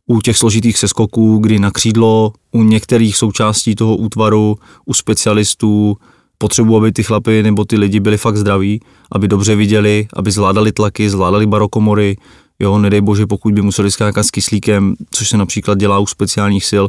U 0.07 0.21
těch 0.21 0.37
složitých 0.37 0.79
seskoků, 0.79 1.39
kdy 1.39 1.59
na 1.59 1.71
křídlo 1.71 2.33
u 2.53 2.63
některých 2.63 3.17
součástí 3.17 3.75
toho 3.75 3.97
útvaru, 3.97 4.57
u 4.87 4.95
specialistů, 4.95 5.97
potřebuji, 6.39 6.77
aby 6.77 6.93
ty 6.93 7.03
chlapy 7.03 7.43
nebo 7.43 7.65
ty 7.65 7.77
lidi 7.77 8.01
byli 8.01 8.17
fakt 8.17 8.37
zdraví, 8.37 8.81
aby 9.13 9.29
dobře 9.29 9.57
viděli, 9.57 10.09
aby 10.17 10.31
zvládali 10.31 10.73
tlaky, 10.73 11.11
zvládali 11.11 11.47
barokomory, 11.47 12.17
jo, 12.61 12.79
nedej 12.79 13.01
bože, 13.01 13.27
pokud 13.27 13.55
by 13.55 13.63
museli 13.63 13.91
skákat 13.91 14.27
s 14.27 14.31
kyslíkem, 14.31 14.95
což 15.11 15.29
se 15.29 15.37
například 15.37 15.79
dělá 15.79 15.99
u 15.99 16.07
speciálních 16.07 16.65
sil, 16.71 16.85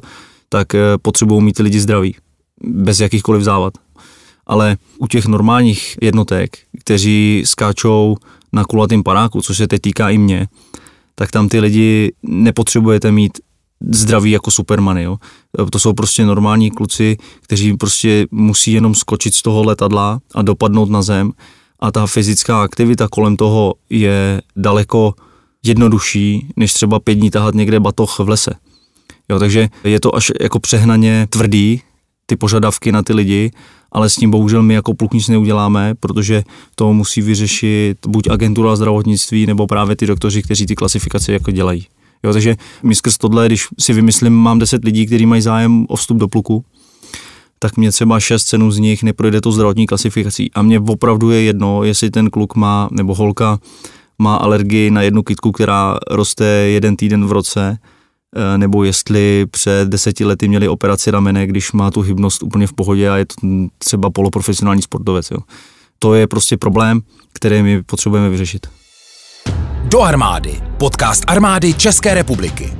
tak 0.50 0.76
eh, 0.76 0.80
potřebují 1.02 1.42
mít 1.42 1.54
ty 1.54 1.64
lidi 1.64 1.80
zdraví, 1.80 2.16
bez 2.64 3.00
jakýchkoliv 3.00 3.44
závad. 3.44 3.74
Ale 4.48 4.78
u 4.98 5.08
těch 5.08 5.26
normálních 5.26 5.98
jednotek, 6.02 6.58
kteří 6.80 7.44
skáčou 7.46 8.16
na 8.54 8.64
kulatým 8.64 9.04
paráku, 9.04 9.42
což 9.42 9.58
se 9.58 9.68
teď 9.68 9.82
týká 9.82 10.10
i 10.10 10.18
mě, 10.18 10.48
tak 11.22 11.32
tam 11.32 11.50
ty 11.50 11.60
lidi 11.60 12.14
nepotřebujete 12.24 13.12
mít 13.12 13.40
zdraví 13.92 14.32
jako 14.32 14.52
supermany. 14.52 15.04
Jo. 15.04 15.18
To 15.72 15.80
jsou 15.80 15.94
prostě 15.94 16.26
normální 16.26 16.72
kluci, 16.72 17.18
kteří 17.42 17.78
prostě 17.78 18.26
musí 18.32 18.72
jenom 18.72 18.96
skočit 18.96 19.34
z 19.34 19.42
toho 19.42 19.64
letadla 19.64 20.20
a 20.36 20.42
dopadnout 20.42 20.90
na 20.90 21.02
zem 21.02 21.32
a 21.80 21.92
ta 21.92 22.08
fyzická 22.08 22.64
aktivita 22.64 23.08
kolem 23.08 23.38
toho 23.38 23.74
je 23.90 24.42
daleko 24.56 25.14
jednodušší, 25.64 26.48
než 26.56 26.74
třeba 26.74 27.00
pět 27.00 27.16
dní 27.16 27.32
tahat 27.32 27.56
někde 27.56 27.80
batoh 27.80 28.20
v 28.20 28.30
lese. 28.30 28.52
Jo, 29.30 29.40
takže 29.40 29.70
je 29.84 30.00
to 30.00 30.16
až 30.16 30.32
jako 30.42 30.60
přehnaně 30.60 31.28
tvrdý, 31.30 31.82
ty 32.32 32.38
požadavky 32.38 32.92
na 32.92 33.04
ty 33.04 33.14
lidi 33.14 33.52
ale 33.92 34.10
s 34.10 34.16
tím 34.16 34.32
bohužel 34.32 34.64
my 34.64 34.74
jako 34.74 34.94
pluk 34.94 35.14
nic 35.14 35.28
neuděláme, 35.28 35.96
protože 36.00 36.44
to 36.76 36.94
musí 36.94 37.22
vyřešit 37.22 37.98
buď 38.08 38.30
agentura 38.30 38.76
zdravotnictví 38.76 39.46
nebo 39.46 39.68
právě 39.68 39.96
ty 39.96 40.08
doktoři, 40.08 40.42
kteří 40.42 40.66
ty 40.66 40.76
klasifikace 40.76 41.34
jako 41.34 41.52
dělají. 41.52 41.88
Jo, 42.24 42.34
takže 42.34 42.56
my 42.84 42.96
skrz 42.96 43.18
tohle, 43.18 43.46
když 43.46 43.68
si 43.80 43.94
vymyslím, 43.94 44.34
mám 44.34 44.60
10 44.60 44.84
lidí, 44.84 45.06
kteří 45.06 45.26
mají 45.26 45.42
zájem 45.42 45.86
o 45.90 45.96
vstup 45.96 46.18
do 46.18 46.28
pluku, 46.28 46.66
tak 47.60 47.78
mě 47.78 47.92
třeba 47.92 48.20
6 48.20 48.44
cenů 48.44 48.72
z 48.72 48.78
nich 48.78 49.04
neprojde 49.04 49.42
to 49.42 49.52
zdravotní 49.52 49.88
klasifikací. 49.88 50.52
A 50.54 50.62
mě 50.62 50.80
opravdu 50.80 51.32
je 51.32 51.42
jedno, 51.42 51.84
jestli 51.84 52.12
ten 52.12 52.30
kluk 52.30 52.56
má, 52.56 52.90
nebo 52.92 53.16
holka 53.16 53.60
má 54.20 54.36
alergii 54.36 54.92
na 54.92 55.02
jednu 55.02 55.24
kytku, 55.24 55.52
která 55.52 55.98
roste 56.12 56.46
jeden 56.46 56.96
týden 56.96 57.26
v 57.26 57.32
roce, 57.32 57.78
nebo 58.58 58.84
jestli 58.84 59.46
před 59.52 59.88
deseti 59.90 60.26
lety 60.26 60.48
měli 60.48 60.68
operaci 60.68 61.12
ramene, 61.12 61.48
když 61.48 61.72
má 61.72 61.92
tu 61.92 62.02
hybnost 62.02 62.44
úplně 62.44 62.68
v 62.68 62.74
pohodě 62.74 63.10
a 63.10 63.18
je 63.18 63.26
to 63.26 63.36
třeba 63.78 64.10
poloprofesionální 64.10 64.82
sportovec. 64.82 65.32
Jo. 65.32 65.38
To 66.00 66.14
je 66.14 66.28
prostě 66.28 66.58
problém, 66.58 67.02
který 67.34 67.64
my 67.64 67.84
potřebujeme 67.84 68.30
vyřešit. 68.30 68.68
Do 69.84 70.02
armády. 70.02 70.62
Podcast 70.78 71.24
armády 71.28 71.74
České 71.74 72.14
republiky. 72.14 72.74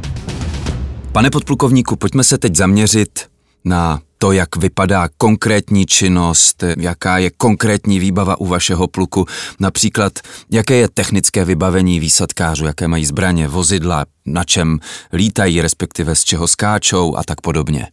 Pane 1.12 1.30
podplukovníku, 1.30 1.96
pojďme 1.96 2.24
se 2.24 2.38
teď 2.38 2.56
zaměřit 2.56 3.31
na 3.66 4.00
to, 4.18 4.32
jak 4.32 4.56
vypadá 4.56 5.10
konkrétní 5.18 5.86
činnost, 5.86 6.64
jaká 6.78 7.18
je 7.18 7.30
konkrétní 7.30 8.00
výbava 8.00 8.40
u 8.40 8.46
vašeho 8.46 8.88
pluku, 8.88 9.26
například 9.60 10.20
jaké 10.52 10.76
je 10.76 10.88
technické 10.88 11.46
vybavení 11.46 12.00
výsadkářů, 12.00 12.66
jaké 12.66 12.88
mají 12.88 13.06
zbraně, 13.06 13.48
vozidla, 13.48 14.06
na 14.26 14.44
čem 14.44 14.80
lítají, 15.14 15.62
respektive 15.62 16.16
z 16.16 16.24
čeho 16.24 16.48
skáčou 16.48 17.16
a 17.18 17.24
tak 17.24 17.42
podobně. 17.42 17.88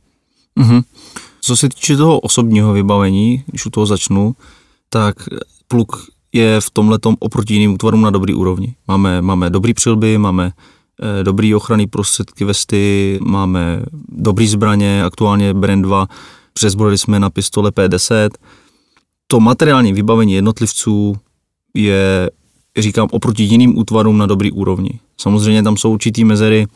Mm-hmm. 0.60 0.82
Co 1.40 1.56
se 1.56 1.68
týče 1.68 1.96
toho 1.96 2.20
osobního 2.20 2.72
vybavení, 2.72 3.44
když 3.46 3.66
u 3.66 3.70
toho 3.70 3.86
začnu, 3.86 4.36
tak 4.90 5.16
pluk 5.68 6.06
je 6.32 6.60
v 6.60 6.70
tomhle 6.70 6.98
oproti 7.18 7.54
jiným 7.54 7.72
útvarům 7.72 8.02
na 8.02 8.10
dobrý 8.10 8.34
úrovni. 8.34 8.74
Máme, 8.88 9.22
máme 9.22 9.50
dobrý 9.50 9.74
přilby, 9.74 10.18
máme 10.18 10.52
dobrý 11.22 11.54
ochranný 11.54 11.86
prostředky, 11.86 12.44
vesty, 12.44 13.18
máme 13.22 13.82
dobrý 14.08 14.48
zbraně, 14.48 15.04
aktuálně 15.04 15.54
Brand 15.54 15.82
2, 15.82 16.08
přezbrojili 16.52 16.98
jsme 16.98 17.20
na 17.20 17.30
pistole 17.30 17.70
P10. 17.70 18.30
To 19.26 19.40
materiální 19.40 19.92
vybavení 19.92 20.32
jednotlivců 20.32 21.16
je, 21.74 22.30
říkám, 22.78 23.08
oproti 23.10 23.42
jiným 23.42 23.78
útvarům 23.78 24.18
na 24.18 24.26
dobrý 24.26 24.52
úrovni. 24.52 25.00
Samozřejmě 25.20 25.62
tam 25.62 25.76
jsou 25.76 25.92
určitý 25.92 26.24
mezery, 26.24 26.66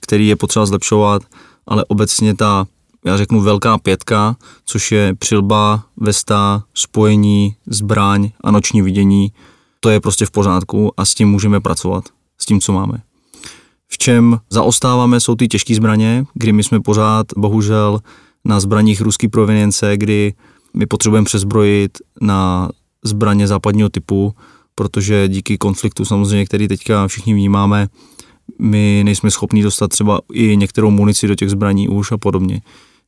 který 0.00 0.28
je 0.28 0.36
potřeba 0.36 0.66
zlepšovat, 0.66 1.22
ale 1.66 1.84
obecně 1.84 2.34
ta, 2.34 2.66
já 3.04 3.16
řeknu, 3.16 3.40
velká 3.40 3.78
pětka, 3.78 4.36
což 4.64 4.92
je 4.92 5.14
přilba, 5.18 5.84
vesta, 5.96 6.64
spojení, 6.74 7.56
zbraň 7.66 8.30
a 8.44 8.50
noční 8.50 8.82
vidění, 8.82 9.32
to 9.80 9.90
je 9.90 10.00
prostě 10.00 10.26
v 10.26 10.30
pořádku 10.30 10.92
a 10.96 11.04
s 11.04 11.14
tím 11.14 11.28
můžeme 11.28 11.60
pracovat, 11.60 12.04
s 12.38 12.46
tím, 12.46 12.60
co 12.60 12.72
máme. 12.72 13.02
V 13.88 13.98
čem 13.98 14.38
zaostáváme, 14.50 15.20
jsou 15.20 15.34
ty 15.34 15.48
těžké 15.48 15.74
zbraně, 15.74 16.24
kdy 16.34 16.52
my 16.52 16.62
jsme 16.62 16.80
pořád, 16.80 17.26
bohužel, 17.36 18.00
na 18.44 18.60
zbraních 18.60 19.00
ruský 19.00 19.28
provenience, 19.28 19.96
kdy 19.96 20.34
my 20.74 20.86
potřebujeme 20.86 21.24
přezbrojit 21.24 21.98
na 22.20 22.70
zbraně 23.04 23.46
západního 23.46 23.88
typu, 23.88 24.34
protože 24.74 25.28
díky 25.28 25.58
konfliktu 25.58 26.04
samozřejmě, 26.04 26.46
který 26.46 26.68
teďka 26.68 27.08
všichni 27.08 27.34
vnímáme, 27.34 27.88
my 28.58 29.02
nejsme 29.04 29.30
schopni 29.30 29.62
dostat 29.62 29.88
třeba 29.88 30.20
i 30.32 30.56
některou 30.56 30.90
munici 30.90 31.28
do 31.28 31.34
těch 31.34 31.50
zbraní 31.50 31.88
už 31.88 32.12
a 32.12 32.18
podobně. 32.18 32.60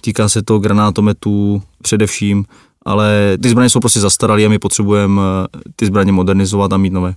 Týká 0.02 0.28
se 0.28 0.42
to 0.42 0.58
granátometů 0.58 1.62
především, 1.82 2.44
ale 2.88 3.38
ty 3.42 3.50
zbraně 3.50 3.70
jsou 3.70 3.80
prostě 3.80 4.00
zastaralé 4.00 4.44
a 4.44 4.48
my 4.48 4.58
potřebujeme 4.58 5.22
eh, 5.22 5.60
ty 5.76 5.86
zbraně 5.86 6.12
modernizovat 6.12 6.72
a 6.72 6.76
mít 6.76 6.92
nové. 6.92 7.14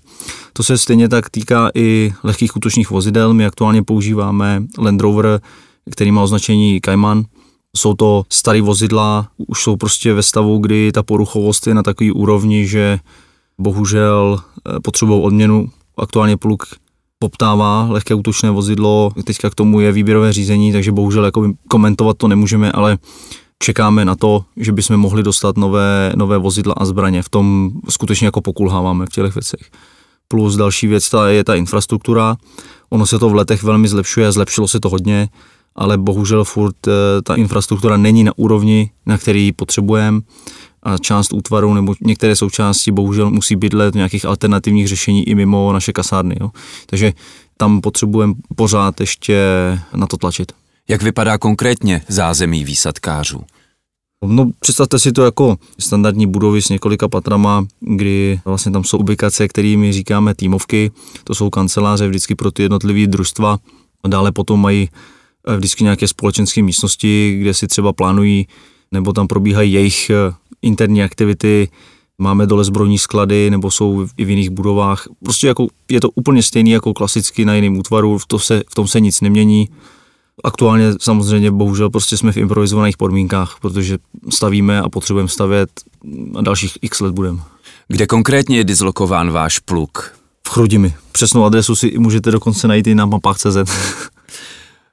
To 0.54 0.64
se 0.64 0.78
stejně 0.78 1.10
tak 1.10 1.30
týká 1.30 1.70
i 1.76 2.14
lehkých 2.24 2.56
útočných 2.56 2.90
vozidel. 2.90 3.34
My 3.34 3.46
aktuálně 3.46 3.84
používáme 3.84 4.64
Land 4.78 5.02
Rover, 5.02 5.42
který 5.92 6.12
má 6.12 6.24
označení 6.24 6.80
Cayman. 6.86 7.24
Jsou 7.78 7.94
to 7.94 8.24
staré 8.30 8.62
vozidla, 8.62 9.28
už 9.48 9.64
jsou 9.64 9.76
prostě 9.76 10.14
ve 10.14 10.24
stavu, 10.24 10.58
kdy 10.58 10.92
ta 10.92 11.04
poruchovost 11.04 11.68
je 11.68 11.74
na 11.74 11.84
takový 11.84 12.12
úrovni, 12.12 12.68
že 12.68 13.00
bohužel 13.60 14.40
eh, 14.40 14.80
potřebují 14.80 15.24
odměnu. 15.24 15.70
Aktuálně 15.98 16.38
pluk 16.38 16.64
poptává 17.20 17.88
lehké 17.90 18.14
útočné 18.14 18.52
vozidlo, 18.52 19.12
teďka 19.24 19.50
k 19.50 19.56
tomu 19.56 19.80
je 19.80 19.92
výběrové 19.92 20.34
řízení, 20.34 20.72
takže 20.72 20.92
bohužel 20.92 21.26
jako 21.26 21.54
komentovat 21.68 22.18
to 22.18 22.28
nemůžeme, 22.28 22.72
ale 22.72 22.98
čekáme 23.62 24.06
na 24.06 24.16
to, 24.16 24.44
že 24.58 24.72
bychom 24.72 24.98
mohli 24.98 25.24
dostat 25.24 25.58
nové, 25.58 26.14
nové 26.16 26.38
vozidla 26.38 26.74
a 26.78 26.86
zbraně. 26.86 27.22
V 27.22 27.30
tom 27.30 27.72
skutečně 27.90 28.28
jako 28.28 28.42
pokulháváme 28.42 29.06
v 29.06 29.10
těch 29.10 29.36
věcech. 29.36 29.62
Plus 30.28 30.56
další 30.56 30.88
věc 30.88 31.10
ta 31.10 31.30
je 31.30 31.44
ta 31.44 31.56
infrastruktura. 31.56 32.36
Ono 32.90 33.06
se 33.06 33.20
to 33.20 33.30
v 33.30 33.36
letech 33.36 33.64
velmi 33.64 33.88
zlepšuje, 33.88 34.32
zlepšilo 34.32 34.68
se 34.68 34.80
to 34.80 34.90
hodně, 34.90 35.30
ale 35.76 35.98
bohužel 35.98 36.44
furt 36.44 36.88
eh, 36.88 36.92
ta 37.24 37.36
infrastruktura 37.36 37.98
není 37.98 38.24
na 38.24 38.32
úrovni, 38.36 38.92
na 39.06 39.18
který 39.18 39.52
potřebujeme 39.52 40.22
a 40.84 40.98
část 40.98 41.34
útvaru 41.34 41.74
nebo 41.74 41.96
některé 42.02 42.36
součásti 42.36 42.92
bohužel 42.92 43.32
musí 43.32 43.56
bydlet 43.56 43.94
v 43.94 43.98
nějakých 43.98 44.26
alternativních 44.26 44.88
řešení 44.88 45.30
i 45.30 45.36
mimo 45.36 45.74
naše 45.74 45.94
kasárny. 45.94 46.36
Jo. 46.42 46.50
Takže 46.86 47.14
tam 47.58 47.82
potřebujeme 47.82 48.34
pořád 48.56 49.00
ještě 49.00 49.44
na 49.94 50.08
to 50.08 50.18
tlačit. 50.18 50.52
Jak 50.92 51.02
vypadá 51.02 51.38
konkrétně 51.38 52.02
zázemí 52.08 52.64
výsadkářů? 52.64 53.42
No, 54.26 54.52
představte 54.60 55.00
si 55.00 55.12
to 55.12 55.24
jako 55.24 55.58
standardní 55.80 56.28
budovy 56.28 56.62
s 56.62 56.70
několika 56.70 57.08
patrama, 57.08 57.66
kdy 57.80 58.40
vlastně 58.46 58.72
tam 58.72 58.84
jsou 58.84 58.98
ubikace, 58.98 59.48
kterými 59.48 59.94
říkáme 59.94 60.36
týmovky. 60.36 60.92
To 61.24 61.36
jsou 61.36 61.50
kanceláře 61.50 62.08
vždycky 62.08 62.36
pro 62.36 62.52
ty 62.52 62.64
jednotlivé 62.64 63.08
družstva. 63.08 63.58
Dále 64.08 64.32
potom 64.32 64.62
mají 64.62 64.90
eh, 65.48 65.58
vždycky 65.58 65.84
nějaké 65.84 66.08
společenské 66.08 66.62
místnosti, 66.62 67.38
kde 67.42 67.54
si 67.54 67.68
třeba 67.68 67.94
plánují 67.94 68.48
nebo 68.92 69.14
tam 69.14 69.28
probíhají 69.28 69.74
jejich 69.74 70.10
eh, 70.10 70.34
interní 70.62 71.04
aktivity, 71.04 71.70
máme 72.18 72.48
dole 72.48 72.64
zbrojní 72.64 72.98
sklady 72.98 73.50
nebo 73.50 73.72
jsou 73.72 74.08
i 74.18 74.26
v 74.26 74.30
jiných 74.30 74.50
budovách. 74.50 75.08
Prostě 75.24 75.48
jako, 75.48 75.68
je 75.90 76.02
to 76.02 76.10
úplně 76.10 76.44
stejný 76.44 76.72
jako 76.72 76.94
klasicky 76.94 77.46
na 77.46 77.56
jiném 77.56 77.78
útvaru, 77.78 78.18
v, 78.18 78.26
to 78.26 78.40
se, 78.40 78.64
v 78.70 78.76
tom 78.76 78.88
se 78.88 79.00
nic 79.00 79.22
nemění. 79.22 79.70
Aktuálně 80.44 80.94
samozřejmě 81.02 81.52
bohužel 81.52 81.90
prostě 81.90 82.18
jsme 82.18 82.32
v 82.32 82.38
improvizovaných 82.38 82.98
podmínkách, 82.98 83.58
protože 83.62 83.98
stavíme 84.30 84.82
a 84.82 84.90
potřebujeme 84.90 85.30
stavět 85.30 85.70
a 86.36 86.42
dalších 86.42 86.78
x 86.82 87.00
let 87.00 87.14
budeme. 87.14 87.40
Kde 87.88 88.08
konkrétně 88.08 88.58
je 88.58 88.64
dislokován 88.64 89.32
váš 89.32 89.60
pluk? 89.60 90.14
V 90.48 90.50
Chrudimi. 90.50 90.94
Přesnou 91.12 91.44
adresu 91.44 91.76
si 91.76 92.00
můžete 92.00 92.32
dokonce 92.32 92.68
najít 92.68 92.88
i 92.88 92.96
na 92.96 93.06
mapách 93.06 93.38
CZ. 93.38 93.58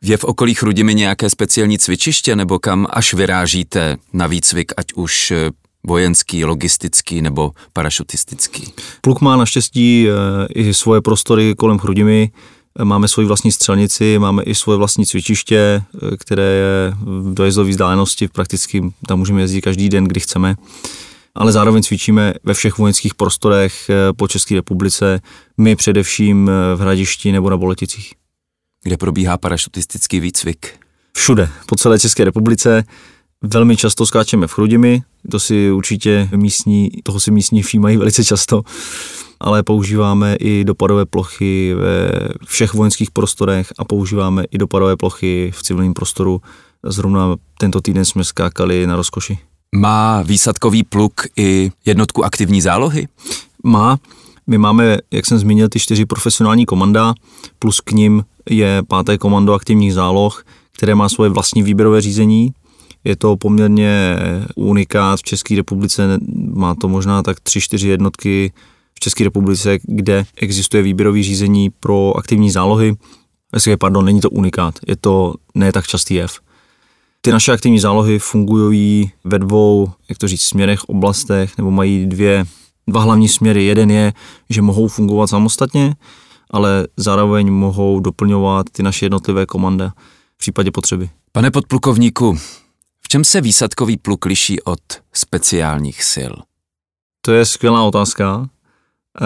Je 0.02 0.16
v 0.16 0.24
okolí 0.24 0.54
Chrudimi 0.54 0.94
nějaké 0.94 1.30
speciální 1.30 1.78
cvičiště 1.78 2.36
nebo 2.36 2.58
kam 2.58 2.86
až 2.90 3.14
vyrážíte 3.14 3.96
na 4.12 4.26
výcvik, 4.26 4.72
ať 4.76 4.86
už 4.94 5.30
eh, 5.30 5.50
vojenský, 5.86 6.44
logistický 6.44 7.22
nebo 7.22 7.52
parašutistický? 7.72 8.72
Pluk 9.00 9.20
má 9.20 9.36
naštěstí 9.36 10.08
eh, 10.08 10.46
i 10.54 10.74
svoje 10.74 11.00
prostory 11.00 11.54
kolem 11.58 11.78
Chrudimi. 11.78 12.30
Máme 12.84 13.08
svoji 13.08 13.28
vlastní 13.28 13.52
střelnici, 13.52 14.18
máme 14.18 14.42
i 14.42 14.54
svoje 14.54 14.78
vlastní 14.78 15.06
cvičiště, 15.06 15.82
eh, 16.12 16.16
které 16.16 16.42
je 16.42 16.94
v 17.00 17.34
dojezdové 17.34 17.70
vzdálenosti, 17.70 18.28
prakticky 18.28 18.92
tam 19.06 19.18
můžeme 19.18 19.40
jezdit 19.40 19.60
každý 19.60 19.88
den, 19.88 20.04
kdy 20.04 20.20
chceme. 20.20 20.54
Ale 21.34 21.52
zároveň 21.52 21.82
cvičíme 21.82 22.34
ve 22.44 22.54
všech 22.54 22.78
vojenských 22.78 23.14
prostorech 23.14 23.90
po 24.16 24.28
České 24.28 24.54
republice, 24.54 25.20
my 25.58 25.76
především 25.76 26.50
v 26.76 26.80
Hradišti 26.80 27.32
nebo 27.32 27.50
na 27.50 27.56
Boleticích 27.56 28.12
kde 28.82 28.96
probíhá 28.96 29.38
parašutistický 29.38 30.20
výcvik. 30.20 30.72
Všude, 31.16 31.50
po 31.66 31.76
celé 31.76 31.98
České 31.98 32.24
republice. 32.24 32.84
Velmi 33.42 33.76
často 33.76 34.06
skáčeme 34.06 34.46
v 34.46 34.52
Chrudimi, 34.52 35.02
to 35.30 35.40
si 35.40 35.70
určitě 35.70 36.28
místní, 36.36 36.90
toho 37.02 37.20
si 37.20 37.30
místní 37.30 37.62
všímají 37.62 37.96
velice 37.96 38.24
často, 38.24 38.62
ale 39.40 39.62
používáme 39.62 40.36
i 40.36 40.64
dopadové 40.64 41.06
plochy 41.06 41.74
ve 41.74 42.10
všech 42.46 42.74
vojenských 42.74 43.10
prostorech 43.10 43.72
a 43.78 43.84
používáme 43.84 44.44
i 44.50 44.58
dopadové 44.58 44.96
plochy 44.96 45.50
v 45.54 45.62
civilním 45.62 45.94
prostoru. 45.94 46.40
Zrovna 46.82 47.36
tento 47.58 47.80
týden 47.80 48.04
jsme 48.04 48.24
skákali 48.24 48.86
na 48.86 48.96
rozkoši. 48.96 49.38
Má 49.74 50.22
výsadkový 50.22 50.82
pluk 50.82 51.12
i 51.36 51.70
jednotku 51.84 52.24
aktivní 52.24 52.60
zálohy? 52.60 53.08
Má. 53.64 53.98
My 54.46 54.58
máme, 54.58 54.98
jak 55.10 55.26
jsem 55.26 55.38
zmínil, 55.38 55.68
ty 55.68 55.80
čtyři 55.80 56.06
profesionální 56.06 56.66
komanda, 56.66 57.14
plus 57.58 57.80
k 57.80 57.90
ním 57.92 58.24
je 58.50 58.82
páté 58.88 59.18
komando 59.18 59.54
aktivních 59.54 59.94
záloh, 59.94 60.44
které 60.76 60.94
má 60.94 61.08
svoje 61.08 61.30
vlastní 61.30 61.62
výběrové 61.62 62.00
řízení. 62.00 62.52
Je 63.04 63.16
to 63.16 63.36
poměrně 63.36 64.16
unikát 64.56 65.18
v 65.18 65.22
České 65.22 65.56
republice, 65.56 66.18
má 66.54 66.74
to 66.74 66.88
možná 66.88 67.22
tak 67.22 67.40
tři, 67.40 67.60
čtyři 67.60 67.88
jednotky 67.88 68.52
v 68.98 69.00
České 69.00 69.24
republice, 69.24 69.78
kde 69.82 70.24
existuje 70.36 70.82
výběrové 70.82 71.22
řízení 71.22 71.70
pro 71.70 72.16
aktivní 72.16 72.50
zálohy. 72.50 72.96
Pardon, 73.78 74.04
není 74.04 74.20
to 74.20 74.30
unikát, 74.30 74.74
je 74.86 74.96
to 74.96 75.34
ne 75.54 75.72
tak 75.72 75.86
častý 75.86 76.14
jev. 76.14 76.40
Ty 77.20 77.32
naše 77.32 77.52
aktivní 77.52 77.78
zálohy 77.78 78.18
fungují 78.18 79.10
ve 79.24 79.38
dvou, 79.38 79.90
jak 80.08 80.18
to 80.18 80.28
říct, 80.28 80.42
směrech, 80.42 80.84
oblastech, 80.84 81.58
nebo 81.58 81.70
mají 81.70 82.06
dvě, 82.06 82.44
dva 82.86 83.00
hlavní 83.00 83.28
směry. 83.28 83.64
Jeden 83.64 83.90
je, 83.90 84.12
že 84.50 84.62
mohou 84.62 84.88
fungovat 84.88 85.26
samostatně, 85.26 85.94
ale 86.50 86.86
zároveň 86.96 87.52
mohou 87.52 88.00
doplňovat 88.00 88.66
ty 88.72 88.82
naše 88.82 89.04
jednotlivé 89.04 89.46
komandy 89.46 89.84
v 90.34 90.38
případě 90.38 90.70
potřeby. 90.70 91.10
Pane 91.32 91.50
podplukovníku, 91.50 92.38
v 93.00 93.08
čem 93.08 93.24
se 93.24 93.40
výsadkový 93.40 93.96
pluk 93.96 94.24
liší 94.24 94.62
od 94.62 94.80
speciálních 95.12 96.04
sil? 96.12 96.32
To 97.20 97.32
je 97.32 97.44
skvělá 97.44 97.82
otázka. 97.82 98.48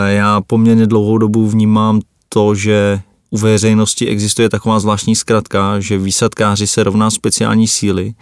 Já 0.07 0.41
poměrně 0.41 0.87
dlouhou 0.87 1.19
dobu 1.19 1.49
vnímám 1.49 2.01
to, 2.29 2.55
že 2.55 3.01
u 3.31 3.39
veřejnosti 3.39 4.09
existuje 4.09 4.49
taková 4.49 4.81
zvláštní 4.81 5.17
zkratka, 5.17 5.81
že 5.81 5.99
výsadkáři 5.99 6.67
se 6.67 6.83
rovná 6.83 7.11
speciální 7.11 7.69
síly 7.69 8.15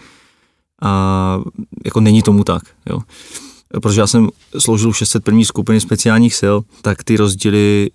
a 0.83 1.41
jako 1.85 2.01
není 2.01 2.23
tomu 2.23 2.45
tak. 2.45 2.63
Jo. 2.91 3.01
Protože 3.83 4.01
já 4.01 4.07
jsem 4.07 4.29
sloužil 4.59 4.93
601. 4.93 5.45
skupiny 5.45 5.81
speciálních 5.81 6.35
sil, 6.41 6.57
tak 6.83 7.05
ty 7.05 7.17
rozdíly 7.17 7.91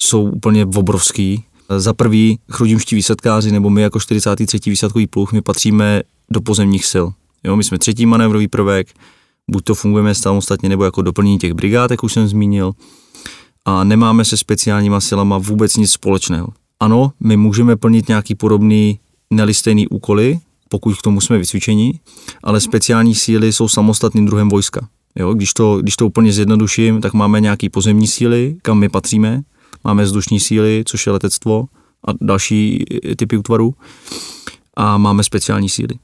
jsou 0.00 0.22
úplně 0.22 0.66
obrovský. 0.66 1.44
Za 1.78 1.92
prvý 1.92 2.38
chrudimští 2.50 2.96
výsadkáři 2.96 3.50
nebo 3.52 3.70
my 3.70 3.82
jako 3.82 4.00
43. 4.00 4.58
výsadkový 4.66 5.06
pluh, 5.06 5.32
my 5.32 5.42
patříme 5.42 6.02
do 6.30 6.40
pozemních 6.40 6.86
sil. 6.92 7.06
Jo, 7.44 7.56
my 7.56 7.64
jsme 7.64 7.78
třetí 7.78 8.06
manévrový 8.06 8.48
prvek, 8.48 8.88
buď 9.50 9.64
to 9.64 9.74
fungujeme 9.74 10.14
samostatně 10.14 10.68
nebo 10.68 10.84
jako 10.84 11.02
doplnění 11.02 11.38
těch 11.38 11.52
brigád, 11.52 11.90
jak 11.90 12.04
už 12.04 12.12
jsem 12.12 12.28
zmínil, 12.28 12.72
a 13.64 13.84
nemáme 13.84 14.24
se 14.24 14.36
speciálníma 14.36 15.00
silama 15.00 15.38
vůbec 15.38 15.76
nic 15.76 15.90
společného. 15.90 16.48
Ano, 16.80 17.12
my 17.20 17.36
můžeme 17.36 17.76
plnit 17.76 18.08
nějaký 18.08 18.34
podobný 18.34 18.98
nelistejný 19.30 19.88
úkoly, 19.88 20.40
pokud 20.68 20.98
k 20.98 21.02
tomu 21.02 21.20
jsme 21.20 21.38
vycvičení, 21.38 22.00
ale 22.42 22.60
speciální 22.60 23.14
síly 23.14 23.52
jsou 23.52 23.68
samostatným 23.68 24.26
druhem 24.26 24.48
vojska. 24.48 24.88
Jo, 25.16 25.34
když, 25.34 25.52
to, 25.52 25.78
když 25.82 25.96
to 25.96 26.06
úplně 26.06 26.32
zjednoduším, 26.32 27.00
tak 27.00 27.12
máme 27.12 27.40
nějaký 27.40 27.68
pozemní 27.68 28.06
síly, 28.06 28.56
kam 28.62 28.78
my 28.78 28.88
patříme, 28.88 29.42
máme 29.84 30.04
vzdušní 30.04 30.40
síly, 30.40 30.82
což 30.86 31.06
je 31.06 31.12
letectvo 31.12 31.64
a 32.08 32.12
další 32.20 32.84
typy 33.16 33.36
útvarů 33.36 33.74
a 34.76 34.98
máme 34.98 35.24
speciální 35.24 35.68
síly. 35.68 35.98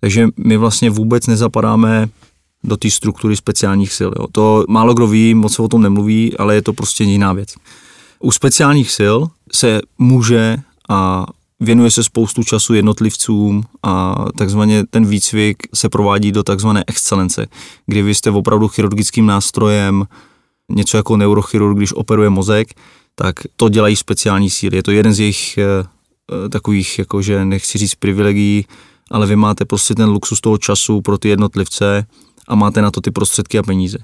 Takže 0.00 0.28
my 0.36 0.56
vlastně 0.56 0.90
vůbec 0.90 1.26
nezapadáme 1.26 2.08
do 2.66 2.76
té 2.76 2.90
struktury 2.90 3.36
speciálních 3.36 3.92
sil. 3.98 4.10
Jo. 4.18 4.26
To 4.32 4.64
málo 4.68 4.94
kdo 4.94 5.06
ví, 5.06 5.34
moc 5.34 5.54
se 5.54 5.62
o 5.62 5.68
tom 5.68 5.82
nemluví, 5.82 6.36
ale 6.36 6.54
je 6.54 6.62
to 6.62 6.72
prostě 6.72 7.04
jiná 7.04 7.32
věc. 7.32 7.54
U 8.20 8.32
speciálních 8.32 8.90
sil 8.98 9.16
se 9.52 9.80
může 9.98 10.56
a 10.88 11.26
věnuje 11.60 11.90
se 11.90 12.04
spoustu 12.04 12.44
času 12.44 12.74
jednotlivcům 12.74 13.62
a 13.82 14.24
takzvaně 14.36 14.84
ten 14.90 15.06
výcvik 15.06 15.56
se 15.74 15.88
provádí 15.88 16.32
do 16.32 16.42
takzvané 16.42 16.84
excelence, 16.86 17.46
kdy 17.86 18.02
vy 18.02 18.14
jste 18.14 18.30
opravdu 18.30 18.68
chirurgickým 18.68 19.26
nástrojem, 19.26 20.04
něco 20.68 20.96
jako 20.96 21.16
neurochirurg, 21.16 21.76
když 21.76 21.92
operuje 21.92 22.30
mozek, 22.30 22.68
tak 23.14 23.34
to 23.56 23.68
dělají 23.68 23.96
speciální 23.96 24.50
síly. 24.50 24.76
Je 24.76 24.82
to 24.82 24.90
jeden 24.90 25.14
z 25.14 25.20
jejich 25.20 25.58
e, 25.58 26.48
takových, 26.48 26.98
jakože 26.98 27.44
nechci 27.44 27.78
říct 27.78 27.94
privilegií, 27.94 28.66
ale 29.10 29.26
vy 29.26 29.36
máte 29.36 29.64
prostě 29.64 29.94
ten 29.94 30.08
luxus 30.08 30.40
toho 30.40 30.58
času 30.58 31.00
pro 31.00 31.18
ty 31.18 31.28
jednotlivce 31.28 32.06
a 32.48 32.54
máte 32.54 32.82
na 32.82 32.90
to 32.90 33.00
ty 33.00 33.10
prostředky 33.10 33.58
a 33.58 33.62
peníze. 33.62 33.98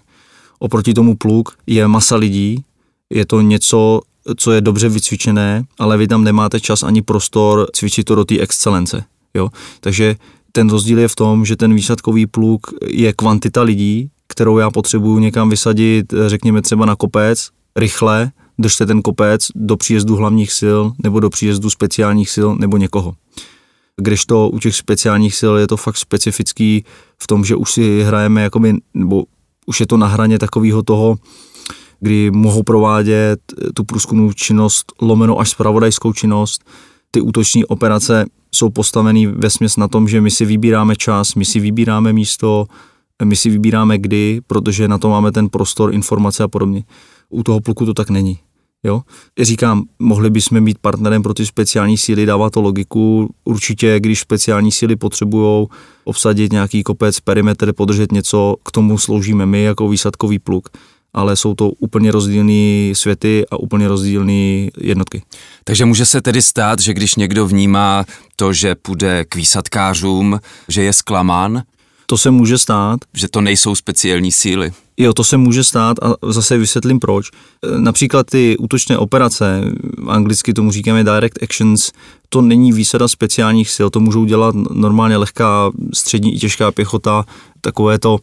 Oproti 0.59 0.95
tomu 0.95 1.17
pluk 1.17 1.57
je 1.67 1.89
masa 1.89 2.17
lidí, 2.17 2.65
je 3.11 3.27
to 3.27 3.41
něco, 3.41 4.01
co 4.37 4.53
je 4.53 4.61
dobře 4.61 4.89
vycvičené, 4.89 5.65
ale 5.79 5.99
vy 5.99 6.09
tam 6.09 6.25
nemáte 6.25 6.61
čas 6.61 6.83
ani 6.83 7.03
prostor 7.03 7.67
cvičit 7.73 8.07
to 8.07 8.15
do 8.15 8.25
té 8.25 8.39
excelence. 8.39 9.05
Jo? 9.35 9.49
Takže 9.81 10.17
ten 10.53 10.71
rozdíl 10.71 10.99
je 10.99 11.09
v 11.09 11.17
tom, 11.17 11.45
že 11.45 11.57
ten 11.57 11.75
výsadkový 11.75 12.27
pluk 12.27 12.67
je 12.87 13.13
kvantita 13.13 13.63
lidí, 13.63 14.11
kterou 14.29 14.59
já 14.59 14.71
potřebuju 14.71 15.19
někam 15.19 15.51
vysadit, 15.51 16.15
řekněme 16.27 16.63
třeba 16.63 16.87
na 16.87 16.97
kopec, 16.97 17.49
rychle, 17.77 18.31
držte 18.59 18.87
ten 18.87 19.03
kopec 19.03 19.49
do 19.55 19.77
příjezdu 19.77 20.17
hlavních 20.17 20.53
sil 20.61 20.81
nebo 21.03 21.21
do 21.21 21.31
příjezdu 21.31 21.71
speciálních 21.71 22.31
sil 22.35 22.49
nebo 22.59 22.77
někoho. 22.77 23.15
Kdežto 24.01 24.49
u 24.49 24.59
těch 24.59 24.77
speciálních 24.77 25.35
sil 25.41 25.55
je 25.57 25.67
to 25.67 25.77
fakt 25.77 25.97
specifický 25.97 26.85
v 27.23 27.27
tom, 27.27 27.45
že 27.45 27.57
už 27.57 27.73
si 27.73 28.03
hrajeme 28.03 28.43
jakoby, 28.43 28.75
nebo 28.95 29.25
už 29.67 29.81
je 29.81 29.87
to 29.87 29.97
na 29.97 30.07
hraně 30.07 30.39
takového 30.39 30.83
toho, 30.83 31.17
kdy 32.01 32.31
mohou 32.31 32.63
provádět 32.63 33.41
tu 33.75 33.85
průzkumnou 33.85 34.33
činnost 34.33 34.93
lomeno 35.01 35.41
až 35.41 35.51
spravodajskou 35.51 36.13
činnost, 36.13 36.65
ty 37.11 37.21
útoční 37.21 37.65
operace 37.65 38.25
jsou 38.55 38.71
postavený 38.71 39.27
ve 39.27 39.51
směs 39.51 39.77
na 39.77 39.89
tom, 39.89 40.09
že 40.09 40.21
my 40.21 40.31
si 40.31 40.45
vybíráme 40.45 40.97
čas, 40.97 41.35
my 41.35 41.45
si 41.45 41.61
vybíráme 41.61 42.13
místo, 42.13 42.67
my 43.25 43.37
si 43.37 43.51
vybíráme 43.51 43.99
kdy, 43.99 44.41
protože 44.47 44.89
na 44.89 44.99
to 44.99 45.09
máme 45.09 45.33
ten 45.33 45.49
prostor, 45.49 45.95
informace 45.95 46.43
a 46.43 46.49
podobně. 46.49 46.85
U 47.31 47.43
toho 47.43 47.61
pluku 47.61 47.87
to 47.87 47.95
tak 47.95 48.11
není. 48.11 48.39
Jo? 48.85 49.03
Říkám, 49.41 49.83
mohli 49.99 50.31
bychom 50.31 50.61
mít 50.61 50.79
partnerem 50.79 51.23
pro 51.23 51.35
ty 51.35 51.47
speciální 51.47 51.99
síly, 51.99 52.27
dává 52.27 52.51
to 52.51 52.61
logiku. 52.61 53.35
Určitě, 53.45 54.01
když 54.01 54.21
speciální 54.21 54.73
síly 54.73 54.97
potřebují 54.97 55.67
obsadit 56.05 56.53
nějaký 56.53 56.83
kopec, 56.83 57.21
perimetr, 57.21 57.73
podržet 57.73 58.13
něco, 58.13 58.57
k 58.65 58.71
tomu 58.71 58.99
sloužíme 58.99 59.47
my 59.47 59.63
jako 59.63 59.89
výsadkový 59.89 60.39
pluk 60.39 60.69
ale 61.15 61.37
jsou 61.37 61.55
to 61.55 61.71
úplně 61.71 62.11
rozdílné 62.13 62.95
světy 62.95 63.45
a 63.51 63.57
úplně 63.57 63.89
rozdílné 63.89 64.69
jednotky. 64.79 65.23
Takže 65.65 65.85
může 65.85 66.07
se 66.07 66.21
tedy 66.21 66.43
stát, 66.43 66.79
že 66.79 66.95
když 66.95 67.15
někdo 67.15 67.47
vnímá 67.47 68.05
to, 68.37 68.53
že 68.53 68.75
půjde 68.75 69.25
k 69.25 69.35
výsadkářům, 69.37 70.41
že 70.69 70.83
je 70.83 70.93
zklamán? 70.93 71.63
To 72.13 72.19
se 72.19 72.31
může 72.31 72.59
stát. 72.59 73.01
Že 73.15 73.29
to 73.29 73.41
nejsou 73.41 73.75
speciální 73.75 74.33
síly? 74.33 74.73
Jo, 74.97 75.13
to 75.13 75.25
se 75.25 75.37
může 75.37 75.65
stát 75.65 75.97
a 76.03 76.15
zase 76.31 76.59
vysvětlím 76.59 77.01
proč. 77.01 77.31
Například 77.77 78.27
ty 78.27 78.57
útočné 78.59 78.99
operace, 78.99 79.63
anglicky 80.09 80.53
tomu 80.53 80.73
říkáme 80.73 81.05
direct 81.05 81.43
actions, 81.43 81.93
to 82.29 82.43
není 82.43 82.73
výsada 82.73 83.09
speciálních 83.09 83.71
sil, 83.75 83.89
to 83.91 84.01
můžou 84.01 84.25
dělat 84.25 84.55
normálně 84.55 85.17
lehká, 85.17 85.71
střední 85.95 86.35
i 86.35 86.39
těžká 86.39 86.73
pěchota, 86.73 87.25
takové 87.61 87.99
to 87.99 88.19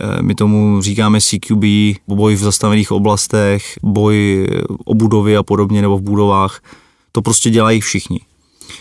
Eh, 0.00 0.22
my 0.22 0.34
tomu 0.34 0.82
říkáme 0.82 1.20
CQB, 1.20 1.64
boj 2.08 2.34
v 2.34 2.42
zastavených 2.42 2.92
oblastech, 2.92 3.78
boj 3.82 4.46
o 4.84 4.94
budovy 4.94 5.36
a 5.36 5.42
podobně, 5.42 5.82
nebo 5.82 5.98
v 5.98 6.02
budovách. 6.02 6.60
To 7.12 7.22
prostě 7.22 7.50
dělají 7.50 7.80
všichni. 7.80 8.20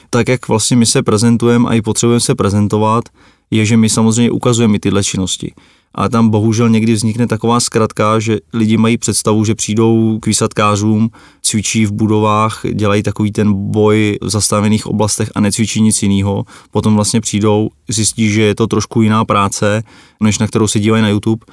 Tak 0.09 0.27
jak 0.27 0.47
vlastně 0.47 0.77
my 0.77 0.85
se 0.85 1.03
prezentujeme 1.03 1.69
a 1.69 1.73
i 1.73 1.81
potřebujeme 1.81 2.19
se 2.19 2.35
prezentovat, 2.35 3.03
je, 3.51 3.65
že 3.65 3.77
my 3.77 3.89
samozřejmě 3.89 4.31
ukazujeme 4.31 4.79
tyhle 4.79 5.03
činnosti. 5.03 5.53
A 5.95 6.09
tam 6.09 6.29
bohužel 6.29 6.69
někdy 6.69 6.93
vznikne 6.93 7.27
taková 7.27 7.59
zkratka, 7.59 8.19
že 8.19 8.37
lidi 8.53 8.77
mají 8.77 8.97
představu, 8.97 9.45
že 9.45 9.55
přijdou 9.55 10.19
k 10.19 10.27
výsadkářům, 10.27 11.09
cvičí 11.41 11.85
v 11.85 11.91
budovách, 11.91 12.61
dělají 12.73 13.03
takový 13.03 13.31
ten 13.31 13.53
boj 13.53 14.17
v 14.21 14.29
zastavených 14.29 14.87
oblastech 14.87 15.31
a 15.35 15.39
necvičí 15.39 15.81
nic 15.81 16.03
jiného. 16.03 16.45
Potom 16.71 16.95
vlastně 16.95 17.21
přijdou, 17.21 17.69
zjistí, 17.87 18.29
že 18.31 18.41
je 18.41 18.55
to 18.55 18.67
trošku 18.67 19.01
jiná 19.01 19.25
práce, 19.25 19.83
než 20.21 20.39
na 20.39 20.47
kterou 20.47 20.67
se 20.67 20.79
dívají 20.79 21.03
na 21.03 21.09
YouTube 21.09 21.45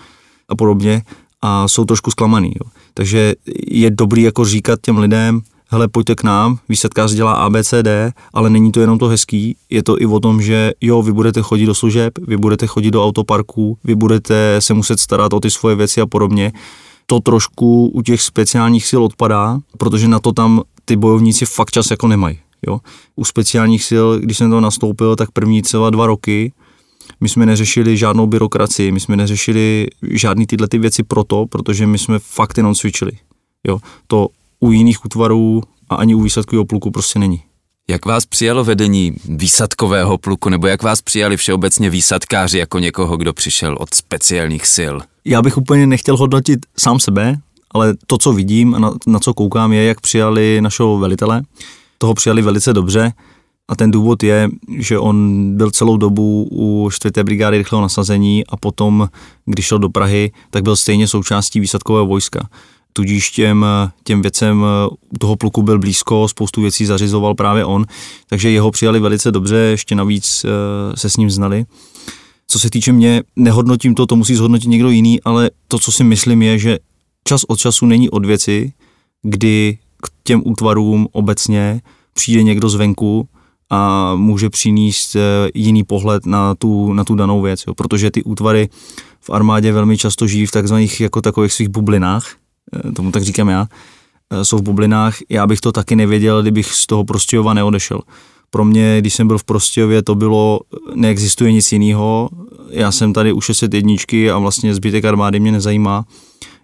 a 0.49 0.57
podobně 0.57 1.03
a 1.43 1.69
jsou 1.69 1.85
trošku 1.85 2.11
zklamaný. 2.11 2.49
Jo. 2.49 2.71
Takže 2.95 3.35
je 3.67 3.91
dobrý 3.91 4.23
jako 4.23 4.45
říkat 4.45 4.81
těm 4.83 4.99
lidem, 4.99 5.41
hele, 5.69 5.89
pojďte 5.89 6.15
k 6.15 6.23
nám, 6.23 6.59
výsadkář 6.69 7.13
dělá 7.13 7.33
ABCD, 7.33 7.89
ale 8.35 8.51
není 8.51 8.73
to 8.73 8.81
jenom 8.81 8.99
to 8.99 9.09
hezký, 9.09 9.57
je 9.71 9.83
to 9.83 10.01
i 10.01 10.07
o 10.07 10.21
tom, 10.21 10.43
že 10.43 10.73
jo, 10.81 11.03
vy 11.03 11.13
budete 11.13 11.43
chodit 11.43 11.67
do 11.67 11.75
služeb, 11.75 12.19
vy 12.27 12.37
budete 12.37 12.67
chodit 12.67 12.91
do 12.91 13.05
autoparků, 13.05 13.79
vy 13.85 13.95
budete 13.95 14.57
se 14.59 14.75
muset 14.75 15.01
starat 15.01 15.33
o 15.33 15.41
ty 15.41 15.51
svoje 15.51 15.77
věci 15.77 16.01
a 16.01 16.07
podobně. 16.07 16.53
To 17.07 17.21
trošku 17.21 17.87
u 17.89 18.03
těch 18.03 18.23
speciálních 18.23 18.87
sil 18.91 19.01
odpadá, 19.05 19.59
protože 19.79 20.09
na 20.09 20.19
to 20.19 20.33
tam 20.33 20.63
ty 20.85 20.97
bojovníci 20.97 21.47
fakt 21.47 21.71
čas 21.71 21.91
jako 21.91 22.09
nemají. 22.09 22.39
Jo? 22.67 22.81
U 23.17 23.25
speciálních 23.25 23.85
sil, 23.89 24.07
když 24.19 24.37
jsem 24.37 24.51
to 24.51 24.61
nastoupil, 24.61 25.17
tak 25.17 25.31
první 25.31 25.63
třeba 25.63 25.91
dva 25.91 26.07
roky, 26.07 26.53
my 27.21 27.29
jsme 27.29 27.47
neřešili 27.47 27.97
žádnou 27.97 28.27
byrokracii, 28.27 28.93
my 28.93 29.01
jsme 29.01 29.17
neřešili 29.17 29.87
žádný 30.11 30.47
tyhle 30.47 30.69
ty 30.69 30.79
věci 30.79 31.03
proto, 31.03 31.47
protože 31.47 31.87
my 31.87 31.99
jsme 31.99 32.19
fakt 32.19 32.57
jenom 32.57 32.75
cvičili. 32.75 33.13
Jo? 33.67 33.79
To 34.07 34.29
u 34.61 34.73
jiných 34.73 35.05
útvarů 35.05 35.63
a 35.89 35.95
ani 35.95 36.15
u 36.15 36.21
výsadkového 36.21 36.65
pluku 36.65 36.91
prostě 36.91 37.19
není. 37.19 37.43
Jak 37.89 38.07
vás 38.07 38.27
přijalo 38.27 38.65
vedení 38.65 39.13
výsadkového 39.29 40.19
pluku, 40.19 40.49
nebo 40.49 40.67
jak 40.67 40.83
vás 40.83 41.03
přijali 41.03 41.37
všeobecně 41.37 41.91
výsadkáři 41.91 42.59
jako 42.59 42.79
někoho, 42.79 43.17
kdo 43.17 43.33
přišel 43.33 43.77
od 43.81 43.95
speciálních 43.95 44.67
sil? 44.77 44.95
Já 45.25 45.43
bych 45.43 45.57
úplně 45.57 45.87
nechtěl 45.87 46.17
hodnotit 46.17 46.67
sám 46.79 47.01
sebe, 47.01 47.39
ale 47.71 47.95
to, 48.07 48.19
co 48.19 48.33
vidím 48.33 48.75
a 48.75 48.79
na, 48.79 48.93
na 49.07 49.19
co 49.19 49.35
koukám, 49.35 49.73
je, 49.73 49.85
jak 49.85 50.01
přijali 50.01 50.61
našeho 50.61 50.99
velitele. 50.99 51.43
Toho 51.99 52.15
přijali 52.15 52.43
velice 52.43 52.73
dobře 52.73 53.13
a 53.69 53.77
ten 53.77 53.91
důvod 53.91 54.23
je, 54.23 54.49
že 54.79 54.99
on 54.99 55.47
byl 55.57 55.71
celou 55.71 55.97
dobu 55.97 56.49
u 56.51 56.91
4. 56.93 57.25
brigády 57.25 57.59
rychlého 57.59 57.83
nasazení 57.83 58.47
a 58.47 58.57
potom, 58.57 59.09
když 59.45 59.67
šel 59.67 59.79
do 59.79 59.89
Prahy, 59.89 60.33
tak 60.51 60.63
byl 60.63 60.77
stejně 60.77 61.09
součástí 61.09 61.61
výsadkového 61.61 62.07
vojska 62.07 62.49
tudíž 62.97 63.31
těm, 63.31 63.67
těm 64.05 64.23
věcem 64.23 64.65
u 65.15 65.19
toho 65.19 65.37
pluku 65.37 65.63
byl 65.63 65.79
blízko, 65.79 66.29
spoustu 66.29 66.61
věcí 66.61 66.87
zařizoval 66.87 67.35
právě 67.35 67.65
on, 67.65 67.87
takže 68.29 68.51
jeho 68.51 68.71
přijali 68.71 69.01
velice 69.01 69.33
dobře, 69.33 69.57
ještě 69.57 69.95
navíc 69.95 70.45
eh, 70.45 70.97
se 70.97 71.11
s 71.11 71.17
ním 71.17 71.31
znali. 71.31 71.65
Co 72.49 72.59
se 72.59 72.71
týče 72.71 72.93
mě, 72.93 73.23
nehodnotím 73.37 73.95
to, 73.95 74.07
to 74.07 74.17
musí 74.17 74.35
zhodnotit 74.35 74.69
někdo 74.69 74.91
jiný, 74.91 75.23
ale 75.23 75.51
to, 75.69 75.79
co 75.79 75.93
si 75.93 76.05
myslím, 76.05 76.43
je, 76.43 76.59
že 76.59 76.79
čas 77.25 77.45
od 77.49 77.59
času 77.59 77.87
není 77.87 78.11
od 78.11 78.27
věci, 78.27 78.73
kdy 79.23 79.79
k 80.03 80.09
těm 80.25 80.43
útvarům 80.45 81.09
obecně 81.13 81.81
přijde 82.15 82.43
někdo 82.43 82.69
zvenku 82.69 83.29
a 83.71 84.13
může 84.15 84.51
přinést 84.51 85.17
eh, 85.17 85.21
jiný 85.55 85.85
pohled 85.85 86.27
na 86.27 86.55
tu, 86.55 86.93
na 86.93 87.05
tu 87.05 87.15
danou 87.15 87.43
věc, 87.43 87.65
jo. 87.67 87.75
protože 87.75 88.11
ty 88.11 88.23
útvary 88.23 88.69
v 89.21 89.31
armádě 89.31 89.73
velmi 89.73 89.99
často 89.99 90.27
žijí 90.27 90.47
v 90.47 90.51
takzvaných 90.51 91.01
jako 91.01 91.23
takových 91.23 91.53
svých 91.53 91.69
bublinách, 91.69 92.37
Eh, 92.37 92.46
tomu 92.95 93.11
tak 93.11 93.23
říkám 93.23 93.49
já, 93.49 93.69
eh, 94.31 94.45
jsou 94.45 94.59
v 94.59 94.63
bublinách. 94.63 95.17
Já 95.29 95.47
bych 95.47 95.61
to 95.61 95.73
taky 95.73 95.97
nevěděl, 95.97 96.43
kdybych 96.43 96.67
z 96.67 96.87
toho 96.87 97.05
Prostějova 97.05 97.55
neodešel. 97.55 98.01
Pro 98.51 98.65
mě, 98.65 99.01
když 99.01 99.15
jsem 99.15 99.27
byl 99.27 99.39
v 99.39 99.45
Prostějově, 99.45 100.03
to 100.03 100.15
bylo, 100.15 100.61
neexistuje 100.95 101.53
nic 101.53 101.73
jiného. 101.73 102.29
Já 102.71 102.93
jsem 102.93 103.13
tady 103.13 103.33
u 103.33 103.41
601 103.41 103.95
a 104.35 104.39
vlastně 104.39 104.75
zbytek 104.75 105.05
armády 105.05 105.41
mě 105.41 105.53
nezajímá. 105.53 106.05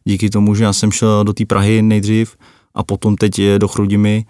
Díky 0.05 0.31
tomu, 0.31 0.55
že 0.55 0.65
já 0.65 0.73
jsem 0.73 0.93
šel 0.93 1.25
do 1.25 1.33
té 1.33 1.47
Prahy 1.47 1.83
nejdřív 1.83 2.37
a 2.75 2.83
potom 2.83 3.17
teď 3.17 3.38
je 3.38 3.59
do 3.59 3.69
Chrudimy, 3.69 4.25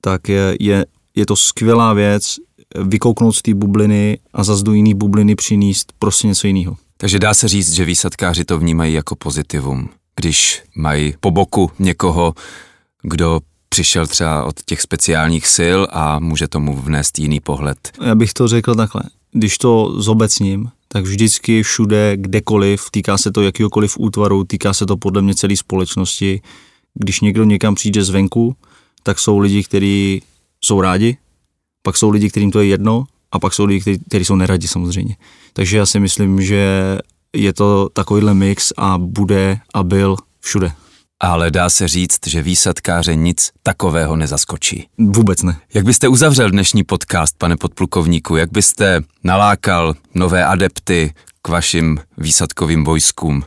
tak 0.00 0.28
je, 0.28 0.56
je, 0.60 0.86
je 1.16 1.26
to 1.26 1.36
skvělá 1.36 1.92
věc 1.92 2.36
vykouknout 2.82 3.36
z 3.36 3.42
té 3.42 3.54
bubliny 3.54 4.18
a 4.34 4.44
zase 4.44 4.64
do 4.64 4.72
jiný 4.72 4.94
bubliny 4.94 5.34
přinést 5.34 5.92
prostě 5.98 6.28
něco 6.28 6.46
jiného. 6.46 6.76
Takže 6.96 7.18
dá 7.18 7.34
se 7.34 7.48
říct, 7.48 7.72
že 7.72 7.84
výsadkáři 7.84 8.44
to 8.44 8.58
vnímají 8.58 8.94
jako 8.94 9.16
pozitivum 9.16 9.88
když 10.16 10.62
mají 10.76 11.14
po 11.20 11.30
boku 11.30 11.70
někoho, 11.78 12.34
kdo 13.02 13.40
přišel 13.68 14.06
třeba 14.06 14.44
od 14.44 14.62
těch 14.62 14.80
speciálních 14.80 15.46
sil 15.56 15.80
a 15.90 16.18
může 16.18 16.48
tomu 16.48 16.76
vnést 16.76 17.18
jiný 17.18 17.40
pohled. 17.40 17.92
Já 18.04 18.14
bych 18.14 18.32
to 18.32 18.48
řekl 18.48 18.74
takhle. 18.74 19.02
Když 19.32 19.58
to 19.58 20.00
zobecním, 20.02 20.70
tak 20.88 21.04
vždycky 21.04 21.62
všude, 21.62 22.16
kdekoliv, 22.16 22.90
týká 22.90 23.18
se 23.18 23.32
to 23.32 23.42
jakýkoliv 23.42 23.98
útvaru, 23.98 24.44
týká 24.44 24.74
se 24.74 24.86
to 24.86 24.96
podle 24.96 25.22
mě 25.22 25.34
celé 25.34 25.56
společnosti. 25.56 26.40
Když 26.94 27.20
někdo 27.20 27.44
někam 27.44 27.74
přijde 27.74 28.04
zvenku, 28.04 28.56
tak 29.02 29.18
jsou 29.18 29.38
lidi, 29.38 29.64
kteří 29.64 30.22
jsou 30.64 30.80
rádi, 30.80 31.16
pak 31.82 31.96
jsou 31.96 32.10
lidi, 32.10 32.30
kterým 32.30 32.50
to 32.50 32.60
je 32.60 32.66
jedno, 32.66 33.04
a 33.32 33.38
pak 33.38 33.54
jsou 33.54 33.64
lidi, 33.64 33.98
kteří 34.08 34.24
jsou 34.24 34.36
neradi 34.36 34.68
samozřejmě. 34.68 35.16
Takže 35.52 35.76
já 35.76 35.86
si 35.86 36.00
myslím, 36.00 36.42
že 36.42 36.98
je 37.36 37.52
to 37.52 37.88
takovýhle 37.92 38.34
mix 38.34 38.72
a 38.76 38.98
bude 38.98 39.58
a 39.74 39.82
byl 39.82 40.16
všude. 40.40 40.72
Ale 41.20 41.50
dá 41.50 41.70
se 41.70 41.88
říct, 41.88 42.26
že 42.26 42.42
výsadkáře 42.42 43.14
nic 43.14 43.50
takového 43.62 44.16
nezaskočí. 44.16 44.86
Vůbec 44.98 45.42
ne. 45.42 45.56
Jak 45.74 45.84
byste 45.84 46.08
uzavřel 46.08 46.50
dnešní 46.50 46.84
podcast, 46.84 47.38
pane 47.38 47.56
podplukovníku? 47.56 48.36
Jak 48.36 48.52
byste 48.52 49.00
nalákal 49.24 49.94
nové 50.14 50.44
adepty 50.44 51.14
k 51.42 51.48
vašim 51.48 51.98
výsadkovým 52.18 52.84
vojskům? 52.84 53.42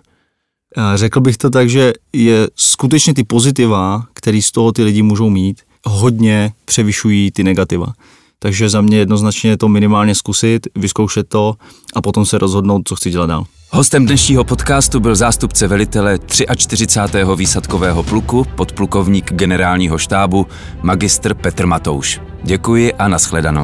Řekl 0.95 1.21
bych 1.21 1.37
to 1.37 1.49
tak, 1.49 1.69
že 1.69 1.93
je 2.13 2.47
skutečně 2.55 3.13
ty 3.13 3.23
pozitiva, 3.23 4.07
které 4.13 4.41
z 4.41 4.51
toho 4.51 4.71
ty 4.71 4.83
lidi 4.83 5.01
můžou 5.01 5.29
mít, 5.29 5.61
hodně 5.85 6.53
převyšují 6.65 7.31
ty 7.31 7.43
negativa. 7.43 7.93
Takže 8.39 8.69
za 8.69 8.81
mě 8.81 8.97
jednoznačně 8.97 9.49
je 9.49 9.57
to 9.57 9.67
minimálně 9.67 10.15
zkusit, 10.15 10.67
vyzkoušet 10.75 11.29
to 11.29 11.55
a 11.95 12.01
potom 12.01 12.25
se 12.25 12.37
rozhodnout, 12.37 12.81
co 12.87 12.95
chci 12.95 13.09
dělat 13.11 13.25
dál. 13.25 13.45
Hostem 13.69 14.05
dnešního 14.05 14.43
podcastu 14.43 14.99
byl 14.99 15.15
zástupce 15.15 15.67
velitele 15.67 16.19
43. 16.55 17.19
výsadkového 17.35 18.03
pluku, 18.03 18.47
podplukovník 18.55 19.33
generálního 19.33 19.97
štábu, 19.97 20.47
magistr 20.81 21.33
Petr 21.33 21.65
Matouš. 21.65 22.21
Děkuji 22.43 22.93
a 22.93 23.07
nashledanou. 23.07 23.63